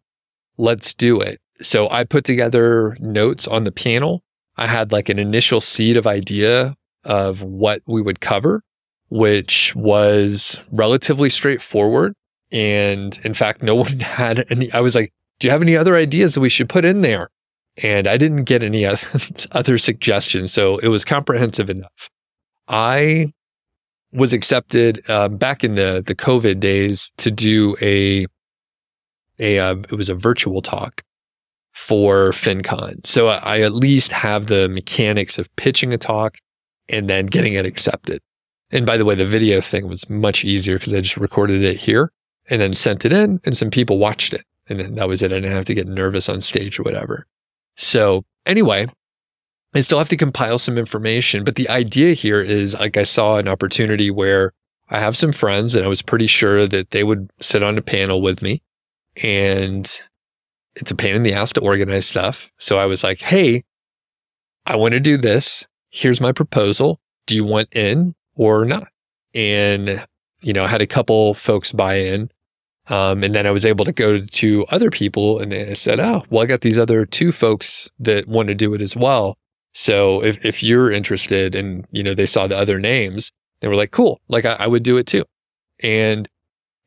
[0.57, 1.39] Let's do it.
[1.61, 4.23] So I put together notes on the panel.
[4.57, 8.63] I had like an initial seed of idea of what we would cover,
[9.09, 12.13] which was relatively straightforward.
[12.51, 14.71] And in fact, no one had any.
[14.71, 17.29] I was like, do you have any other ideas that we should put in there?
[17.83, 18.85] And I didn't get any
[19.51, 20.53] other suggestions.
[20.53, 22.09] So it was comprehensive enough.
[22.67, 23.33] I
[24.15, 28.25] was accepted um, back in the the COVID days to do a
[29.39, 31.01] a uh, it was a virtual talk
[31.73, 33.05] for FinCon.
[33.05, 36.37] So I, I at least have the mechanics of pitching a talk
[36.87, 38.21] and then getting it accepted.
[38.71, 41.77] And by the way, the video thing was much easier because I just recorded it
[41.77, 42.11] here
[42.49, 45.31] and then sent it in, and some people watched it, and then that was it.
[45.31, 47.25] I didn't have to get nervous on stage or whatever.
[47.75, 48.87] So anyway,
[49.75, 53.35] I still have to compile some information, but the idea here is like I saw
[53.35, 54.53] an opportunity where
[54.89, 57.81] I have some friends and I was pretty sure that they would sit on a
[57.81, 58.61] panel with me
[59.21, 59.85] and
[60.75, 62.49] it's a pain in the ass to organize stuff.
[62.57, 63.65] So I was like, Hey,
[64.65, 65.67] I want to do this.
[65.89, 67.01] Here's my proposal.
[67.27, 68.87] Do you want in or not?
[69.33, 70.05] And,
[70.41, 72.31] you know, I had a couple folks buy in.
[72.87, 76.23] Um, and then I was able to go to other people and I said, Oh,
[76.29, 79.37] well, I got these other two folks that want to do it as well.
[79.77, 83.75] So if, if you're interested and, you know, they saw the other names, they were
[83.75, 85.25] like, cool, like I, I would do it too.
[85.81, 86.29] And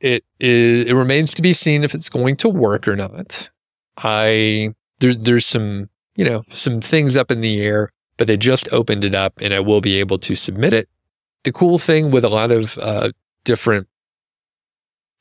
[0.00, 3.50] it is, it remains to be seen if it's going to work or not.
[3.98, 8.72] I, there's, there's some, you know, some things up in the air, but they just
[8.72, 10.88] opened it up and I will be able to submit it.
[11.44, 13.12] The cool thing with a lot of, uh,
[13.44, 13.86] different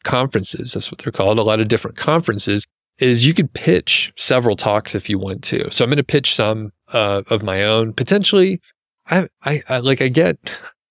[0.05, 2.65] conferences, that's what they're called, a lot of different conferences
[2.99, 5.69] is you could pitch several talks if you want to.
[5.69, 7.93] So I'm going to pitch some uh, of my own.
[7.93, 8.61] Potentially,
[9.09, 10.37] I, I, I like I get,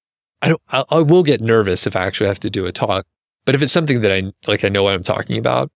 [0.43, 3.07] I don't, I, I, will get nervous if I actually have to do a talk.
[3.45, 5.71] But if it's something that I like, I know what I'm talking about.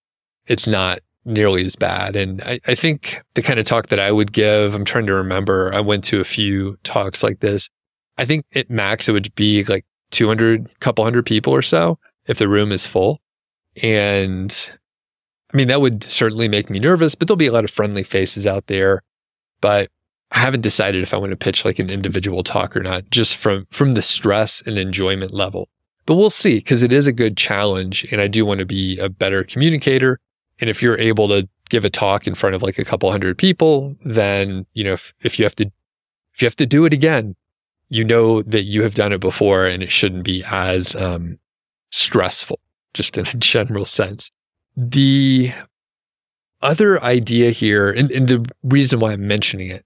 [0.47, 2.17] It's not nearly as bad.
[2.17, 5.15] And I, I think the kind of talk that I would give, I'm trying to
[5.15, 5.73] remember.
[5.73, 7.69] I went to a few talks like this.
[8.19, 12.39] I think at max it would be like 200, couple hundred people or so if
[12.39, 13.21] the room is full.
[13.83, 14.73] And
[15.53, 18.03] I mean, that would certainly make me nervous, but there'll be a lot of friendly
[18.03, 19.03] faces out there.
[19.61, 19.91] But
[20.33, 23.37] I haven't decided if I want to pitch like an individual talk or not, just
[23.37, 25.69] from from the stress and enjoyment level.
[26.07, 28.99] But we'll see because it is a good challenge, and I do want to be
[28.99, 30.21] a better communicator.
[30.61, 33.39] And if you're able to give a talk in front of like a couple hundred
[33.39, 35.71] people, then you know if, if you have to
[36.35, 37.35] if you have to do it again,
[37.89, 41.39] you know that you have done it before, and it shouldn't be as um,
[41.91, 42.61] stressful,
[42.95, 44.31] just in a general sense.
[44.77, 45.53] The
[46.63, 49.85] other idea here, and, and, the reason why I'm mentioning it,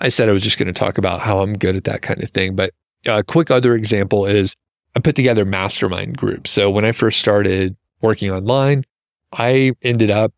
[0.00, 2.22] I said I was just going to talk about how I'm good at that kind
[2.22, 2.56] of thing.
[2.56, 2.72] But
[3.06, 4.54] a quick other example is
[4.96, 6.50] I put together mastermind groups.
[6.50, 8.84] So when I first started working online,
[9.32, 10.32] I ended up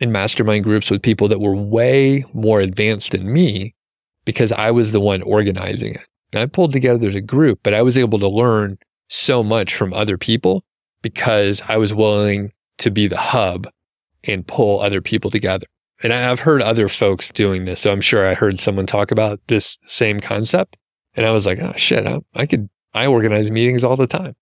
[0.00, 3.74] in mastermind groups with people that were way more advanced than me
[4.24, 6.06] because I was the one organizing it.
[6.32, 8.78] And I pulled together a group, but I was able to learn
[9.08, 10.64] so much from other people
[11.02, 13.68] because I was willing to be the hub
[14.24, 15.66] and pull other people together.
[16.02, 17.80] And I've heard other folks doing this.
[17.80, 20.76] So I'm sure I heard someone talk about this same concept.
[21.14, 24.34] And I was like, oh shit, I, I could, I organize meetings all the time.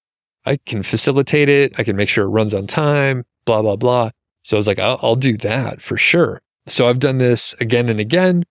[0.46, 1.78] I can facilitate it.
[1.78, 4.10] I can make sure it runs on time, blah, blah, blah.
[4.42, 6.40] So I was like, I'll, I'll do that for sure.
[6.66, 8.44] So I've done this again and again,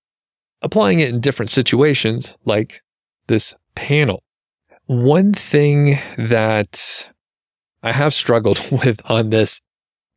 [0.62, 2.82] applying it in different situations like
[3.28, 4.24] this panel.
[4.86, 7.10] One thing that
[7.82, 9.62] I have struggled with on this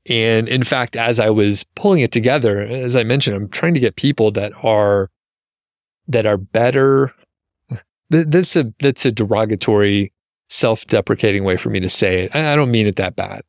[0.08, 3.80] And in fact, as I was pulling it together, as I mentioned, I'm trying to
[3.80, 5.10] get people that are
[6.08, 7.14] that are better.
[8.10, 10.12] That's a that's a derogatory,
[10.48, 12.34] self-deprecating way for me to say it.
[12.34, 13.42] I don't mean it that bad,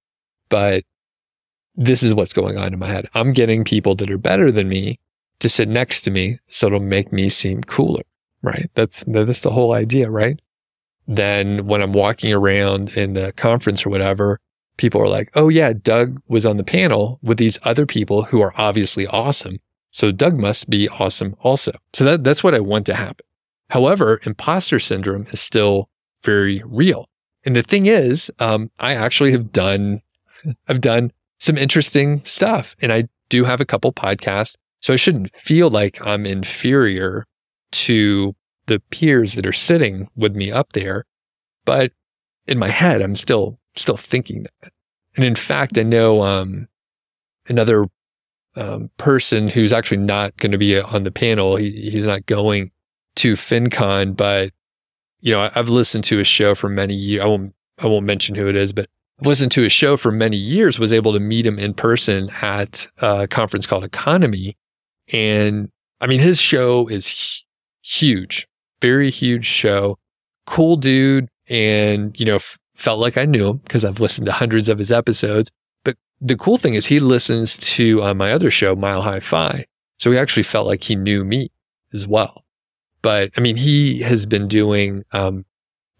[0.49, 0.83] but
[1.75, 3.09] this is what's going on in my head.
[3.15, 4.99] I'm getting people that are better than me
[5.39, 8.03] to sit next to me, so it'll make me seem cooler,
[8.43, 8.69] right?
[8.75, 10.39] That's that's the whole idea, right?
[11.07, 14.39] Then when I'm walking around in the conference or whatever,
[14.78, 18.41] people are like, oh, yeah, Doug was on the panel with these other people who
[18.41, 19.59] are obviously awesome.
[19.91, 21.74] So Doug must be awesome also.
[21.93, 23.26] So that, that's what I want to happen.
[23.69, 25.89] However, imposter syndrome is still
[26.24, 27.07] very real.
[27.45, 30.01] And the thing is, um, I actually have done,
[30.67, 34.55] I've done some interesting stuff and I do have a couple podcasts.
[34.82, 37.26] So I shouldn't feel like I'm inferior
[37.71, 41.05] to the peers that are sitting with me up there.
[41.65, 41.91] But
[42.47, 44.71] in my head, I'm still still thinking that.
[45.15, 46.67] And in fact, I know um,
[47.47, 47.86] another
[48.55, 51.55] um, person who's actually not going to be on the panel.
[51.55, 52.71] He, he's not going
[53.15, 54.51] to FinCon, but
[55.19, 57.24] you know, I've listened to his show for many years.
[57.24, 60.11] I won't I won't mention who it is, but I've listened to his show for
[60.11, 60.80] many years.
[60.80, 64.55] Was able to meet him in person at a conference called EconoMe,
[65.11, 65.69] and
[66.01, 67.43] I mean, his show is
[67.84, 68.47] huge,
[68.82, 69.97] very huge show.
[70.45, 72.39] Cool dude, and you know,
[72.76, 75.51] felt like I knew him because I've listened to hundreds of his episodes.
[75.84, 79.65] But the cool thing is he listens to uh, my other show, Mile High Fi.
[79.97, 81.49] So he actually felt like he knew me
[81.93, 82.43] as well.
[83.01, 85.45] But I mean, he has been doing um,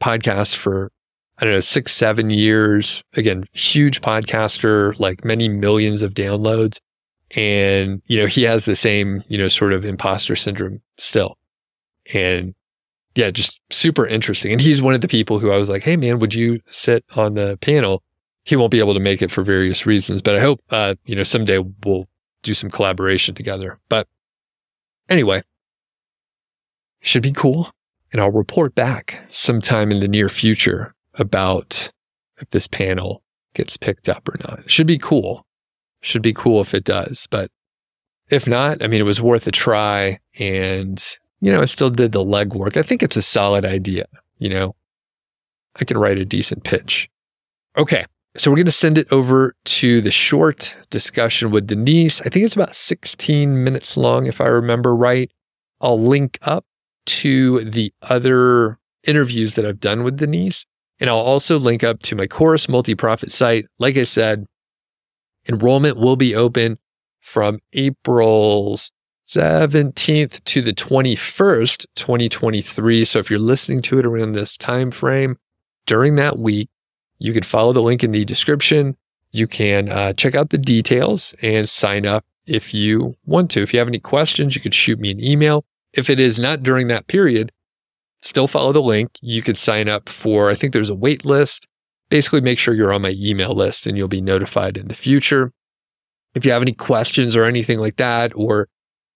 [0.02, 0.92] podcasts for,
[1.38, 3.04] I don't know, six, seven years.
[3.14, 6.80] Again, huge podcaster, like many millions of downloads.
[7.36, 11.38] And, you know, he has the same, you know, sort of imposter syndrome still.
[12.14, 12.54] And
[13.16, 14.52] yeah, just super interesting.
[14.52, 17.06] And he's one of the people who I was like, hey, man, would you sit
[17.16, 18.04] on the panel?
[18.44, 21.16] He won't be able to make it for various reasons, but I hope, uh, you
[21.16, 22.08] know, someday we'll
[22.42, 23.80] do some collaboration together.
[23.88, 24.08] But
[25.10, 25.44] anyway,
[27.02, 27.72] should be cool.
[28.12, 31.92] And I'll report back sometime in the near future about
[32.38, 34.70] if this panel gets picked up or not.
[34.70, 35.46] Should be cool.
[36.02, 37.28] Should be cool if it does.
[37.30, 37.50] But
[38.30, 40.20] if not, I mean, it was worth a try.
[40.38, 41.02] And
[41.44, 42.78] you know, I still did the legwork.
[42.78, 44.06] I think it's a solid idea.
[44.38, 44.76] You know,
[45.76, 47.10] I can write a decent pitch.
[47.78, 48.06] Okay.
[48.38, 52.22] So we're going to send it over to the short discussion with Denise.
[52.22, 55.30] I think it's about 16 minutes long, if I remember right.
[55.82, 56.66] I'll link up
[57.08, 60.66] to the other interviews that I've done with Denise.
[61.02, 63.66] And I'll also link up to my course multi profit site.
[63.80, 64.46] Like I said,
[65.50, 66.78] enrollment will be open
[67.20, 68.80] from April
[69.34, 73.04] 17th to the 21st, 2023.
[73.04, 75.38] So if you're listening to it around this time frame
[75.88, 76.70] during that week,
[77.18, 78.96] you can follow the link in the description.
[79.32, 83.64] You can uh, check out the details and sign up if you want to.
[83.64, 85.66] If you have any questions, you could shoot me an email.
[85.94, 87.52] If it is not during that period,
[88.22, 89.18] still follow the link.
[89.22, 91.68] You could sign up for, I think there's a wait list.
[92.10, 95.52] Basically, make sure you're on my email list and you'll be notified in the future.
[96.36, 98.68] If you have any questions or anything like that, or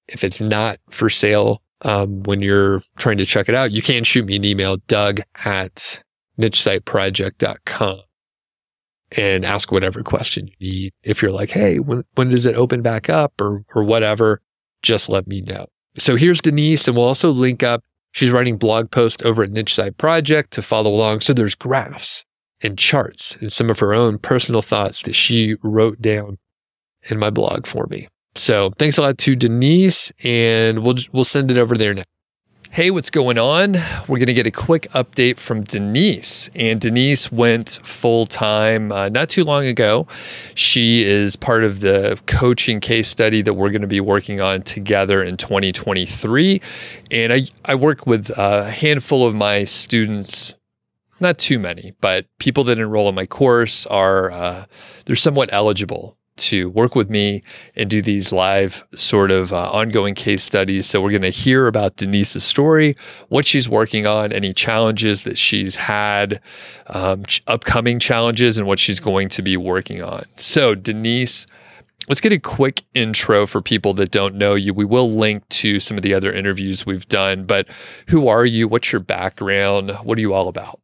[0.08, 4.04] if it's not for sale um, when you're trying to check it out, you can
[4.04, 6.02] shoot me an email, doug at
[6.40, 8.00] nichesiteproject.com
[9.16, 10.94] and ask whatever question you need.
[11.04, 14.42] If you're like, hey, when, when does it open back up or, or whatever,
[14.82, 15.68] just let me know.
[15.98, 17.84] So here's Denise, and we'll also link up.
[18.12, 21.22] She's writing blog posts over at Niche Site Project to follow along.
[21.22, 22.26] So there's graphs
[22.62, 26.38] and charts and some of her own personal thoughts that she wrote down
[27.04, 28.08] in my blog for me.
[28.38, 32.04] So thanks a lot to Denise, and we'll we'll send it over there now.
[32.70, 33.74] Hey, what's going on?
[34.08, 36.50] We're going to get a quick update from Denise.
[36.54, 40.06] And Denise went full time uh, not too long ago.
[40.54, 44.62] She is part of the coaching case study that we're going to be working on
[44.62, 46.62] together in 2023.
[47.10, 50.54] And I, I work with a handful of my students
[51.20, 54.66] not too many, but people that enroll in my course are uh,
[55.06, 57.44] they're somewhat eligible to work with me
[57.76, 60.86] and do these live sort of uh, ongoing case studies.
[60.86, 62.96] So we're going to hear about Denise's story,
[63.30, 66.42] what she's working on, any challenges that she's had,
[66.88, 70.26] um, ch- upcoming challenges, and what she's going to be working on.
[70.38, 71.46] So, Denise,
[72.08, 74.74] let's get a quick intro for people that don't know you.
[74.74, 77.68] We will link to some of the other interviews we've done, but
[78.08, 78.68] who are you?
[78.68, 79.92] What's your background?
[80.04, 80.80] What are you all about?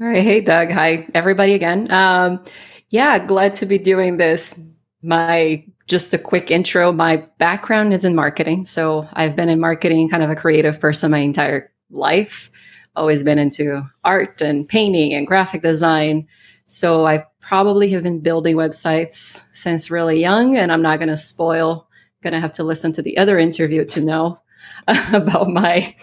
[0.00, 0.22] All right.
[0.22, 0.70] Hey, Doug.
[0.70, 1.90] Hi, everybody again.
[1.90, 2.42] Um,
[2.90, 4.58] yeah, glad to be doing this.
[5.02, 6.92] My just a quick intro.
[6.92, 8.66] My background is in marketing.
[8.66, 12.50] So I've been in marketing, kind of a creative person my entire life.
[12.94, 16.26] Always been into art and painting and graphic design.
[16.66, 21.16] So I probably have been building websites since really young, and I'm not going to
[21.16, 21.88] spoil.
[22.22, 24.40] Going to have to listen to the other interview to know
[25.12, 25.94] about my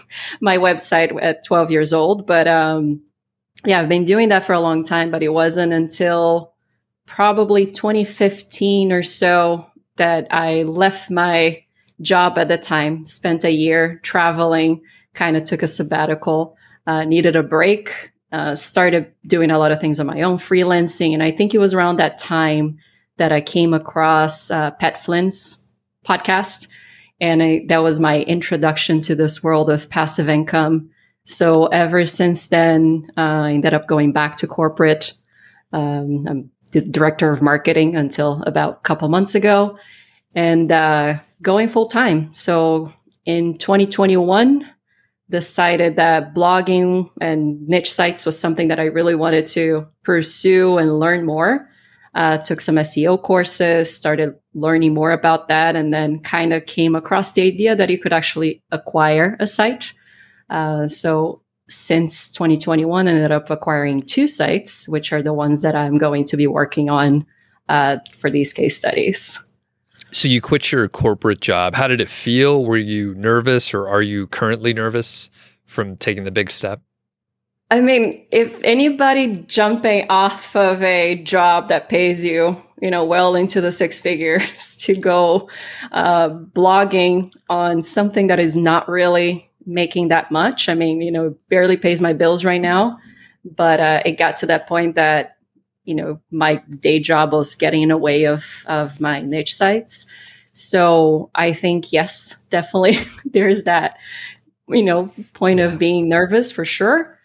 [0.42, 2.26] my website at 12 years old.
[2.26, 3.04] But um,
[3.66, 6.55] yeah, I've been doing that for a long time, but it wasn't until
[7.06, 9.66] probably 2015 or so
[9.98, 11.64] that I left my
[12.02, 14.82] job at the time, spent a year traveling,
[15.14, 19.80] kind of took a sabbatical, uh, needed a break, uh, started doing a lot of
[19.80, 21.14] things on my own, freelancing.
[21.14, 22.78] And I think it was around that time
[23.18, 25.66] that I came across uh, Pat Flynn's
[26.06, 26.68] podcast.
[27.22, 30.90] And I, that was my introduction to this world of passive income.
[31.26, 35.14] So ever since then, uh, I ended up going back to corporate.
[35.72, 39.78] Um, I'm the director of marketing until about a couple months ago
[40.36, 42.32] and uh, going full time.
[42.34, 42.92] So
[43.26, 44.70] in 2021,
[45.30, 51.00] decided that blogging and niche sites was something that I really wanted to pursue and
[51.00, 51.68] learn more.
[52.14, 56.96] Uh, took some SEO courses, started learning more about that, and then kind of came
[56.96, 59.94] across the idea that you could actually acquire a site.
[60.50, 65.76] Uh, so since 2021, I ended up acquiring two sites, which are the ones that
[65.76, 67.26] I'm going to be working on
[67.70, 69.40] uh, for these case studies.
[70.12, 71.76] So you quit your corporate job.
[71.76, 72.64] How did it feel?
[72.64, 75.30] Were you nervous or are you currently nervous
[75.66, 76.82] from taking the big step?
[77.72, 83.36] I mean, if anybody jumping off of a job that pays you, you know, well
[83.36, 85.50] into the six figures to go
[85.92, 90.70] uh, blogging on something that is not really making that much.
[90.70, 92.98] I mean, you know, barely pays my bills right now,
[93.44, 95.38] but uh, it got to that point that
[95.86, 100.06] you know my day job was getting in the way of of my niche sites.
[100.54, 103.98] So i think yes definitely there's that
[104.70, 107.18] you know point of being nervous for sure.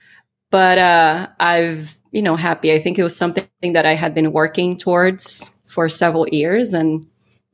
[0.51, 2.73] But uh i've you know happy.
[2.73, 7.05] I think it was something that i had been working towards for several years and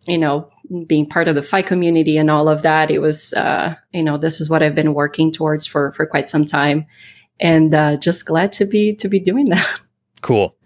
[0.08, 0.48] you know
[0.86, 4.18] being part of the FI community and all of that it was uh you know
[4.18, 6.84] this is what i've been working towards for for quite some time
[7.38, 9.80] and uh just glad to be to be doing that
[10.26, 10.56] Cool.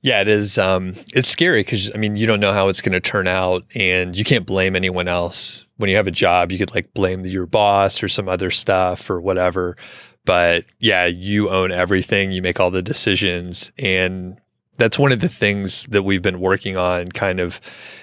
[0.00, 0.56] Yeah, it is.
[0.56, 3.64] Um, it's scary because I mean, you don't know how it's going to turn out,
[3.74, 5.66] and you can't blame anyone else.
[5.76, 9.10] When you have a job, you could like blame your boss or some other stuff
[9.10, 9.76] or whatever.
[10.24, 12.32] But yeah, you own everything.
[12.32, 14.40] You make all the decisions, and
[14.78, 17.60] that's one of the things that we've been working on, kind of,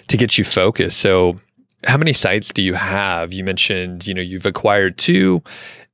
[0.08, 1.00] to get you focused.
[1.00, 1.40] So,
[1.86, 3.34] how many sites do you have?
[3.34, 5.42] You mentioned, you know, you've acquired two.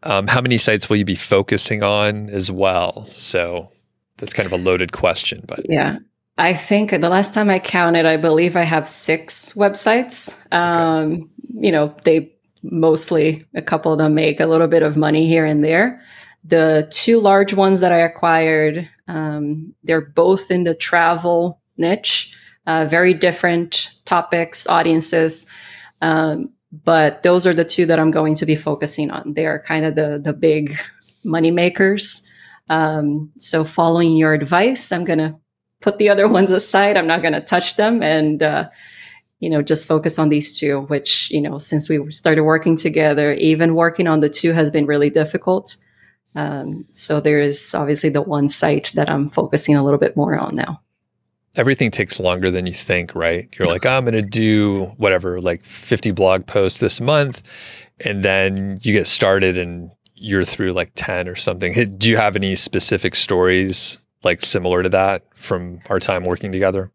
[0.03, 3.05] Um, how many sites will you be focusing on as well?
[3.05, 3.69] So
[4.17, 5.97] that's kind of a loaded question, but yeah.
[6.37, 10.51] I think the last time I counted, I believe I have six websites.
[10.51, 11.23] Um, okay.
[11.67, 15.45] You know, they mostly, a couple of them make a little bit of money here
[15.45, 16.01] and there.
[16.43, 22.35] The two large ones that I acquired, um, they're both in the travel niche,
[22.67, 25.45] uh, very different topics, audiences.
[26.01, 29.33] Um, but those are the two that I'm going to be focusing on.
[29.33, 30.77] They are kind of the the big
[31.23, 32.27] money makers.
[32.69, 35.35] Um, so, following your advice, I'm going to
[35.81, 36.97] put the other ones aside.
[36.97, 38.69] I'm not going to touch them and, uh,
[39.39, 43.33] you know, just focus on these two, which, you know, since we started working together,
[43.33, 45.75] even working on the two has been really difficult.
[46.35, 50.37] Um, so, there is obviously the one site that I'm focusing a little bit more
[50.37, 50.81] on now.
[51.55, 53.49] Everything takes longer than you think, right?
[53.59, 57.41] You're like, I'm going to do whatever, like 50 blog posts this month.
[58.05, 61.97] And then you get started and you're through like 10 or something.
[61.97, 66.91] Do you have any specific stories like similar to that from our time working together?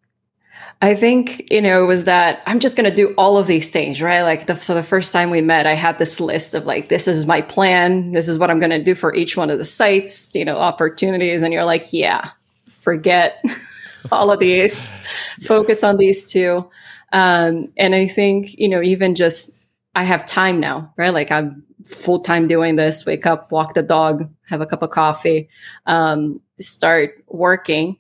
[0.83, 3.71] I think, you know, it was that I'm just going to do all of these
[3.71, 4.23] things, right?
[4.23, 7.09] Like, the, so the first time we met, I had this list of like, this
[7.09, 8.13] is my plan.
[8.13, 10.59] This is what I'm going to do for each one of the sites, you know,
[10.59, 11.43] opportunities.
[11.43, 12.31] And you're like, yeah,
[12.69, 13.41] forget
[14.13, 15.01] all of these,
[15.41, 16.69] focus on these two.
[17.13, 19.57] Um, and I think, you know, even just,
[19.95, 21.15] I have time now, right?
[21.15, 24.91] Like, I'm full time doing this, wake up, walk the dog, have a cup of
[24.91, 25.49] coffee,
[25.87, 27.97] um, start working.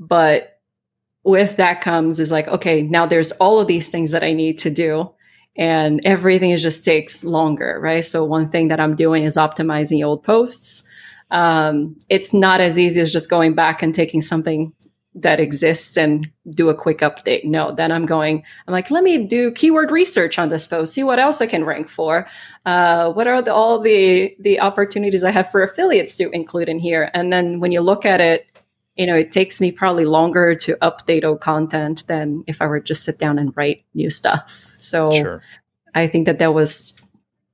[0.00, 0.55] But
[1.26, 4.58] with that comes is like, okay, now there's all of these things that I need
[4.58, 5.12] to do.
[5.56, 8.04] And everything is just takes longer, right?
[8.04, 10.88] So one thing that I'm doing is optimizing old posts.
[11.30, 14.72] Um, it's not as easy as just going back and taking something
[15.16, 17.44] that exists and do a quick update.
[17.44, 21.02] No, then I'm going, I'm like, let me do keyword research on this post, see
[21.02, 22.28] what else I can rank for.
[22.66, 26.78] Uh, what are the, all the, the opportunities I have for affiliates to include in
[26.78, 27.10] here?
[27.14, 28.46] And then when you look at it,
[28.96, 32.80] you know, it takes me probably longer to update old content than if I were
[32.80, 34.50] just sit down and write new stuff.
[34.50, 35.42] So sure.
[35.94, 37.00] I think that that was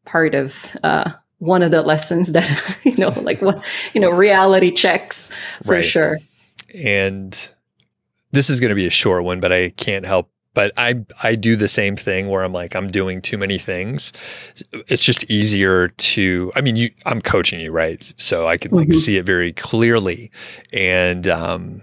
[0.05, 3.63] part of, uh, one of the lessons that, you know, like what,
[3.95, 5.35] you know, reality checks
[5.65, 5.85] for right.
[5.85, 6.19] sure
[6.75, 7.51] and
[8.33, 11.35] this is going to be a short one, but I can't help but I I
[11.35, 14.13] do the same thing where I'm like I'm doing too many things.
[14.89, 18.89] It's just easier to I mean you I'm coaching you right so I can like
[18.89, 18.99] mm-hmm.
[18.99, 20.31] see it very clearly
[20.73, 21.83] and um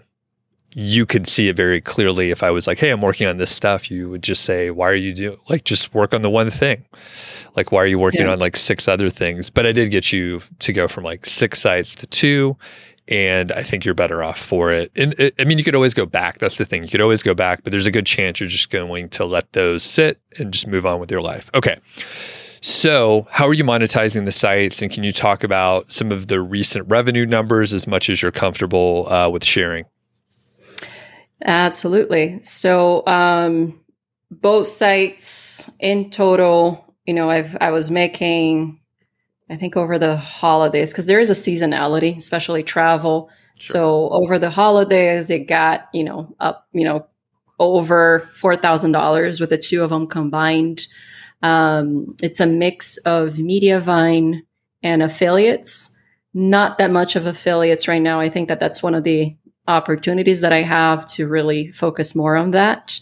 [0.74, 3.52] you could see it very clearly if I was like hey I'm working on this
[3.52, 6.50] stuff you would just say why are you doing like just work on the one
[6.50, 6.86] thing.
[7.56, 8.34] Like why are you working yeah.
[8.34, 9.50] on like six other things?
[9.50, 12.56] But I did get you to go from like six sites to two
[13.10, 14.92] and I think you're better off for it.
[14.96, 16.38] And it, I mean, you could always go back.
[16.38, 16.84] That's the thing.
[16.84, 19.52] You could always go back, but there's a good chance you're just going to let
[19.54, 21.50] those sit and just move on with your life.
[21.56, 21.80] Okay.
[22.62, 24.82] So, how are you monetizing the sites?
[24.82, 28.32] And can you talk about some of the recent revenue numbers as much as you're
[28.32, 29.86] comfortable uh, with sharing?
[31.46, 32.42] Absolutely.
[32.44, 33.80] So, um,
[34.30, 38.79] both sites in total, you know, I've I was making
[39.50, 43.30] I think over the holidays, because there is a seasonality, especially travel.
[43.60, 43.74] Sure.
[43.74, 47.08] So over the holidays, it got, you know, up, you know,
[47.60, 50.88] over $4,000 with the two of them combined.
[51.42, 54.42] Um, it's a mix of Mediavine
[54.84, 55.98] and affiliates.
[56.34, 58.20] Not that much of affiliates right now.
[58.20, 59.36] I think that that's one of the
[59.68, 63.00] opportunities that I have to really focus more on that.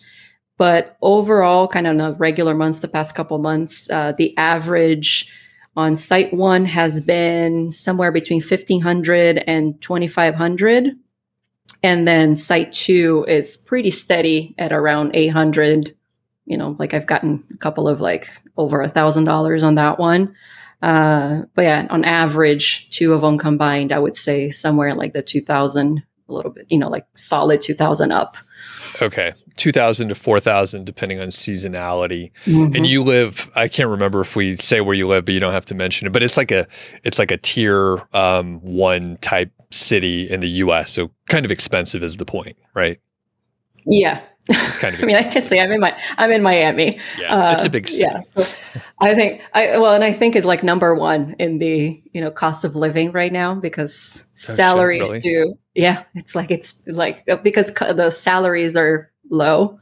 [0.57, 5.31] But overall, kind of in a regular months, the past couple months, uh, the average
[5.77, 10.89] on site one has been somewhere between 1500 and 2500
[11.83, 15.95] and then site two is pretty steady at around 800
[16.45, 19.99] you know like i've gotten a couple of like over a thousand dollars on that
[19.99, 20.35] one.
[20.81, 25.21] Uh, but yeah on average two of them combined i would say somewhere like the
[25.21, 28.37] 2000 a little bit you know like solid 2000 up.
[29.01, 29.33] Okay.
[29.55, 32.31] 2000 to 4000 depending on seasonality.
[32.45, 32.75] Mm-hmm.
[32.75, 35.53] and you live i can't remember if we say where you live but you don't
[35.53, 36.67] have to mention it but it's like a
[37.03, 42.03] it's like a tier um, one type city in the us so kind of expensive
[42.03, 42.99] is the point right?
[43.85, 45.01] Yeah it's kind of.
[45.03, 46.91] I mean, I can say I'm in my I'm in Miami.
[47.19, 48.03] Yeah, uh, it's a big city.
[48.03, 48.45] Yeah, so
[48.99, 52.31] I think I well, and I think it's like number one in the you know
[52.31, 55.19] cost of living right now because oh, salaries really?
[55.19, 55.59] do.
[55.75, 59.79] Yeah, it's like it's like uh, because the salaries are low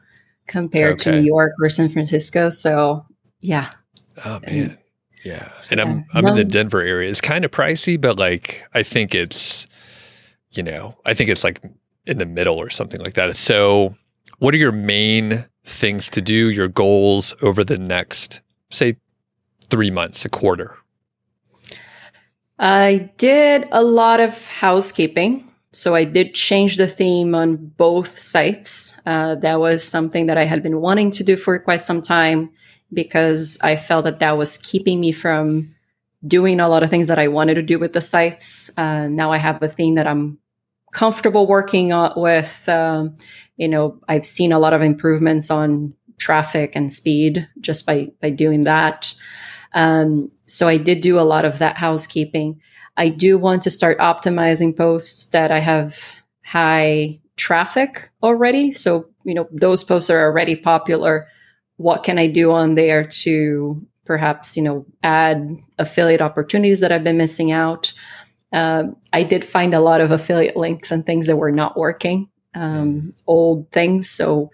[0.47, 1.11] compared okay.
[1.11, 2.49] to New York or San Francisco.
[2.49, 3.05] So
[3.39, 3.70] yeah.
[4.24, 4.49] Oh man.
[4.49, 4.78] And,
[5.24, 5.57] yeah.
[5.59, 7.09] So, and I'm I'm no, in the Denver area.
[7.09, 9.68] It's kind of pricey, but like I think it's
[10.51, 11.61] you know, I think it's like
[12.05, 13.30] in the middle or something like that.
[13.30, 13.95] It's So
[14.40, 18.96] what are your main things to do, your goals over the next say
[19.70, 20.78] 3 months, a quarter?
[22.60, 25.52] I did a lot of housekeeping.
[25.72, 29.00] So I did change the theme on both sites.
[29.06, 32.50] Uh, that was something that I had been wanting to do for quite some time
[32.94, 35.76] because I felt that that was keeping me from
[36.26, 38.72] doing a lot of things that I wanted to do with the sites.
[38.78, 40.40] Uh, now I have a theme that I'm
[40.94, 42.70] comfortable working with.
[42.70, 43.16] Um,
[43.58, 48.30] you know, I've seen a lot of improvements on traffic and speed just by by
[48.30, 49.14] doing that.
[49.74, 52.62] Um, so I did do a lot of that housekeeping.
[52.97, 58.72] I do want to start optimizing posts that I have high traffic already.
[58.72, 61.28] So, you know, those posts are already popular.
[61.78, 67.03] What can I do on there to perhaps, you know, add affiliate opportunities that I've
[67.03, 67.91] been missing out?
[68.53, 72.30] Um, I did find a lot of affiliate links and things that were not working,
[72.56, 74.10] um, old things.
[74.10, 74.51] So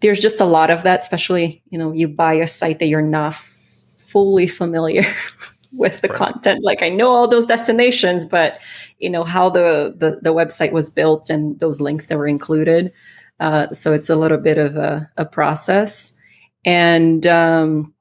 [0.00, 3.02] there's just a lot of that, especially, you know, you buy a site that you're
[3.02, 5.04] not fully familiar
[5.72, 6.16] with the right.
[6.16, 6.64] content.
[6.64, 8.58] Like I know all those destinations, but
[8.98, 12.92] you know how the, the, the website was built and those links that were included.
[13.40, 16.16] Uh, so it's a little bit of a, a process,
[16.64, 17.94] and um,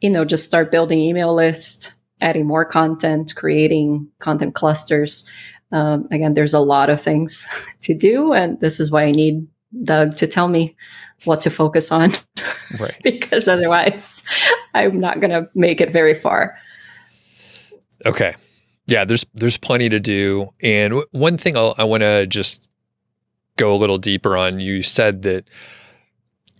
[0.00, 1.92] you know just start building email list,
[2.22, 5.30] adding more content, creating content clusters.
[5.72, 7.46] Um, again, there's a lot of things
[7.82, 9.46] to do, and this is why I need
[9.84, 10.76] Doug to tell me
[11.24, 12.12] what to focus on,
[12.78, 12.96] right.
[13.02, 14.22] because otherwise,
[14.74, 16.58] I'm not going to make it very far.
[18.04, 18.34] Okay.
[18.86, 20.52] Yeah, there's there's plenty to do.
[20.62, 22.66] And w- one thing I'll, i want to just
[23.56, 24.58] go a little deeper on.
[24.60, 25.48] You said that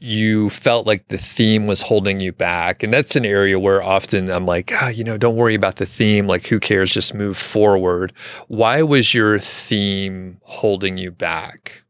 [0.02, 4.28] you felt like the theme was holding you back, and that's an area where often
[4.28, 6.26] I'm like, ah, you know, don't worry about the theme.
[6.26, 6.92] Like, who cares?
[6.92, 8.12] Just move forward.
[8.48, 11.84] Why was your theme holding you back?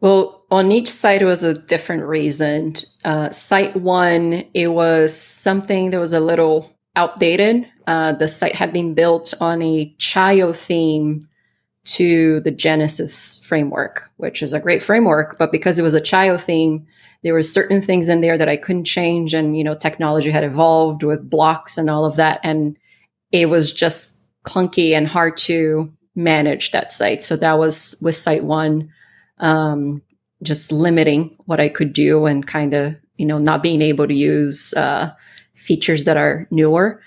[0.00, 2.74] Well, on each site, it was a different reason.
[3.04, 7.68] Uh, site one, it was something that was a little outdated.
[7.86, 11.28] Uh, the site had been built on a child theme
[11.84, 15.38] to the Genesis framework, which is a great framework.
[15.38, 16.84] But because it was a child theme,
[17.22, 19.34] there were certain things in there that I couldn't change.
[19.34, 22.40] And, you know, technology had evolved with blocks and all of that.
[22.42, 22.76] And
[23.30, 27.22] it was just clunky and hard to manage that site.
[27.22, 28.90] So that was with site one.
[29.38, 30.02] Um,
[30.42, 34.14] just limiting what I could do and kind of, you know, not being able to
[34.14, 35.12] use uh,
[35.54, 37.00] features that are newer.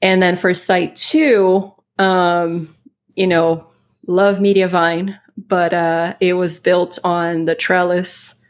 [0.00, 2.74] And then for site two, um,
[3.14, 3.66] you know,
[4.06, 8.43] love Mediavine, but uh, it was built on the Trellis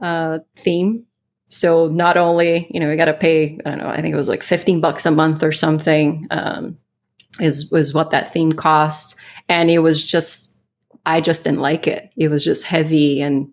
[0.00, 1.06] uh, theme.
[1.48, 4.16] So not only, you know, we got to pay, I don't know, I think it
[4.16, 6.78] was like 15 bucks a month or something um,
[7.40, 9.16] is, was what that theme cost.
[9.48, 10.56] And it was just,
[11.04, 12.10] I just didn't like it.
[12.16, 13.52] It was just heavy and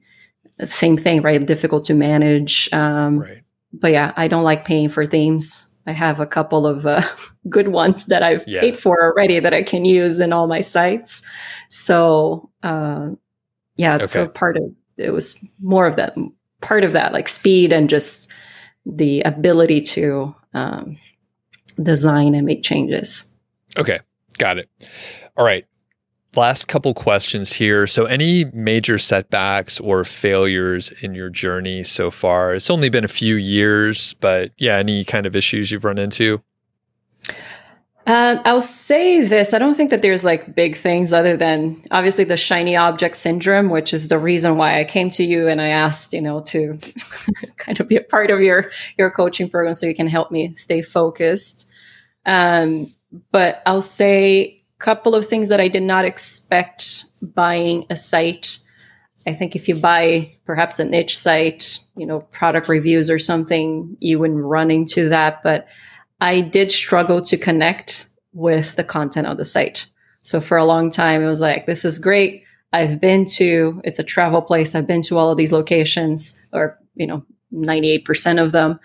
[0.63, 1.43] same thing, right?
[1.43, 2.71] Difficult to manage.
[2.71, 3.43] Um, right.
[3.73, 5.75] But yeah, I don't like paying for themes.
[5.87, 7.01] I have a couple of uh,
[7.49, 8.59] good ones that I've yeah.
[8.59, 11.25] paid for already that I can use in all my sites.
[11.69, 13.09] So uh,
[13.77, 14.05] yeah, okay.
[14.05, 14.63] so part of
[14.97, 16.15] it was more of that
[16.61, 18.31] part of that, like speed and just
[18.85, 20.97] the ability to um,
[21.81, 23.31] design and make changes.
[23.77, 23.99] Okay,
[24.37, 24.69] got it.
[25.35, 25.65] All right
[26.37, 27.87] last couple questions here.
[27.87, 32.53] So, any major setbacks or failures in your journey so far?
[32.53, 36.41] It's only been a few years, but yeah, any kind of issues you've run into?
[38.07, 39.53] Uh, I'll say this.
[39.53, 43.69] I don't think that there's like big things other than obviously the shiny object syndrome,
[43.69, 46.79] which is the reason why I came to you and I asked, you know, to
[47.57, 50.53] kind of be a part of your your coaching program so you can help me
[50.53, 51.69] stay focused.
[52.25, 52.95] Um,
[53.31, 58.59] but I'll say a couple of things that I did not expect buying a site.
[59.25, 63.97] I think if you buy perhaps a niche site, you know, product reviews or something,
[63.99, 65.43] you wouldn't run into that.
[65.43, 65.67] But
[66.19, 69.87] I did struggle to connect with the content of the site.
[70.23, 72.43] So for a long time, it was like, this is great.
[72.73, 74.75] I've been to, it's a travel place.
[74.75, 78.79] I've been to all of these locations, or, you know, 98% of them.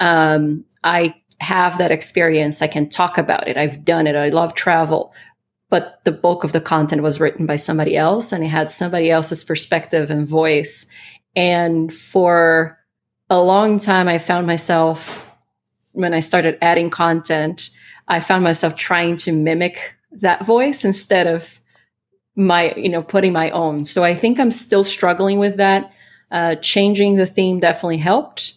[0.00, 2.60] Um, I have that experience.
[2.60, 3.56] I can talk about it.
[3.56, 4.14] I've done it.
[4.14, 5.14] I love travel
[5.72, 9.10] but the bulk of the content was written by somebody else and it had somebody
[9.10, 10.86] else's perspective and voice.
[11.34, 12.78] And for
[13.30, 15.31] a long time, I found myself,
[15.92, 17.70] when I started adding content,
[18.08, 21.60] I found myself trying to mimic that voice instead of
[22.34, 23.84] my, you know, putting my own.
[23.84, 25.92] So I think I'm still struggling with that.
[26.30, 28.54] Uh, changing the theme definitely helped.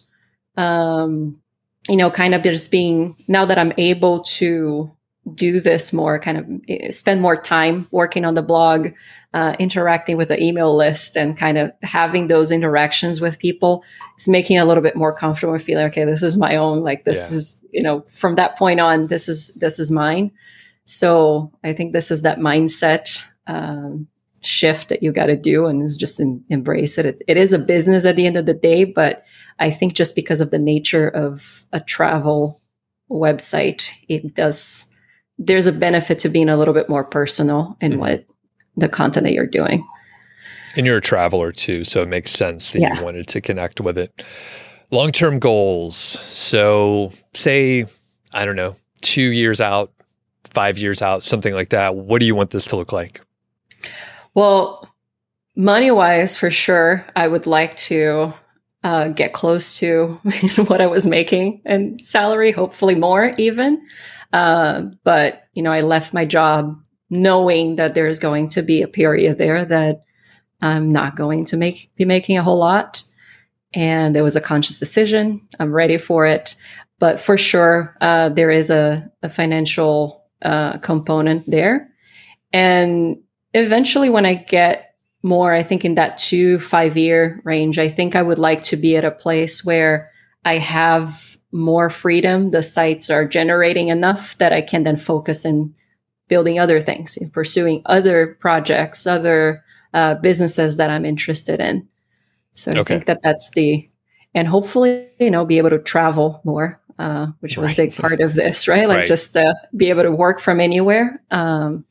[0.56, 1.40] Um,
[1.88, 4.90] you know, kind of just being now that I'm able to
[5.34, 8.88] do this more, kind of eh, spend more time working on the blog,
[9.36, 13.84] uh, interacting with the email list, and kind of having those interactions with people
[14.18, 16.82] is making a little bit more comfortable feeling, okay, this is my own.
[16.82, 17.36] Like this yeah.
[17.36, 20.30] is, you know, from that point on, this is this is mine.
[20.86, 24.08] So I think this is that mindset um,
[24.40, 27.04] shift that you got to do, and is just in, embrace it.
[27.04, 27.22] it.
[27.28, 29.22] It is a business at the end of the day, but
[29.58, 32.62] I think just because of the nature of a travel
[33.10, 34.86] website, it does
[35.38, 38.00] there's a benefit to being a little bit more personal in mm-hmm.
[38.00, 38.24] what
[38.76, 39.86] the content that you're doing.
[40.76, 42.98] And you're a traveler too, so it makes sense that yeah.
[42.98, 44.22] you wanted to connect with it.
[44.90, 45.96] Long term goals.
[45.96, 47.86] So, say,
[48.32, 49.92] I don't know, two years out,
[50.44, 51.96] five years out, something like that.
[51.96, 53.20] What do you want this to look like?
[54.34, 54.94] Well,
[55.56, 58.34] money wise, for sure, I would like to
[58.84, 60.20] uh, get close to
[60.66, 63.84] what I was making and salary, hopefully more even.
[64.32, 66.78] Uh, but you know, I left my job
[67.10, 70.04] knowing that there's going to be a period there that
[70.60, 73.02] I'm not going to make be making a whole lot.
[73.74, 75.46] And it was a conscious decision.
[75.60, 76.56] I'm ready for it.
[76.98, 81.90] But for sure, uh, there is a, a financial uh, component there.
[82.52, 83.18] And
[83.52, 88.16] eventually, when I get more, I think in that two, five year range, I think
[88.16, 90.10] I would like to be at a place where
[90.44, 95.74] I have more freedom, the sites are generating enough that I can then focus in
[96.28, 99.64] building other things, in pursuing other projects, other
[99.94, 101.88] uh, businesses that I'm interested in.
[102.54, 103.86] So I think that that's the,
[104.34, 107.78] and hopefully, you know, be able to travel more, uh, which was right.
[107.78, 108.88] a big part of this, right?
[108.88, 109.06] Like right.
[109.06, 111.22] just uh, be able to work from anywhere.
[111.30, 111.84] Um,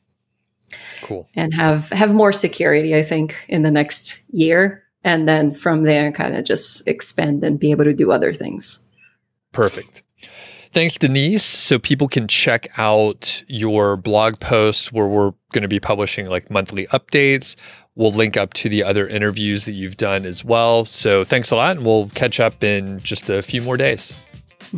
[1.02, 1.28] cool.
[1.34, 6.10] And have have more security, I think, in the next year, and then from there,
[6.10, 8.88] kind of just expand and be able to do other things.
[9.52, 10.02] Perfect.
[10.76, 11.42] Thanks, Denise.
[11.42, 16.50] So people can check out your blog posts where we're going to be publishing like
[16.50, 17.56] monthly updates.
[17.94, 20.84] We'll link up to the other interviews that you've done as well.
[20.84, 24.12] So thanks a lot, and we'll catch up in just a few more days.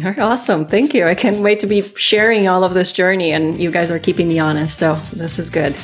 [0.05, 0.69] Awesome.
[0.69, 1.05] Thank you.
[1.05, 4.29] I can't wait to be sharing all of this journey, and you guys are keeping
[4.29, 4.79] me honest.
[4.79, 5.77] So this is good.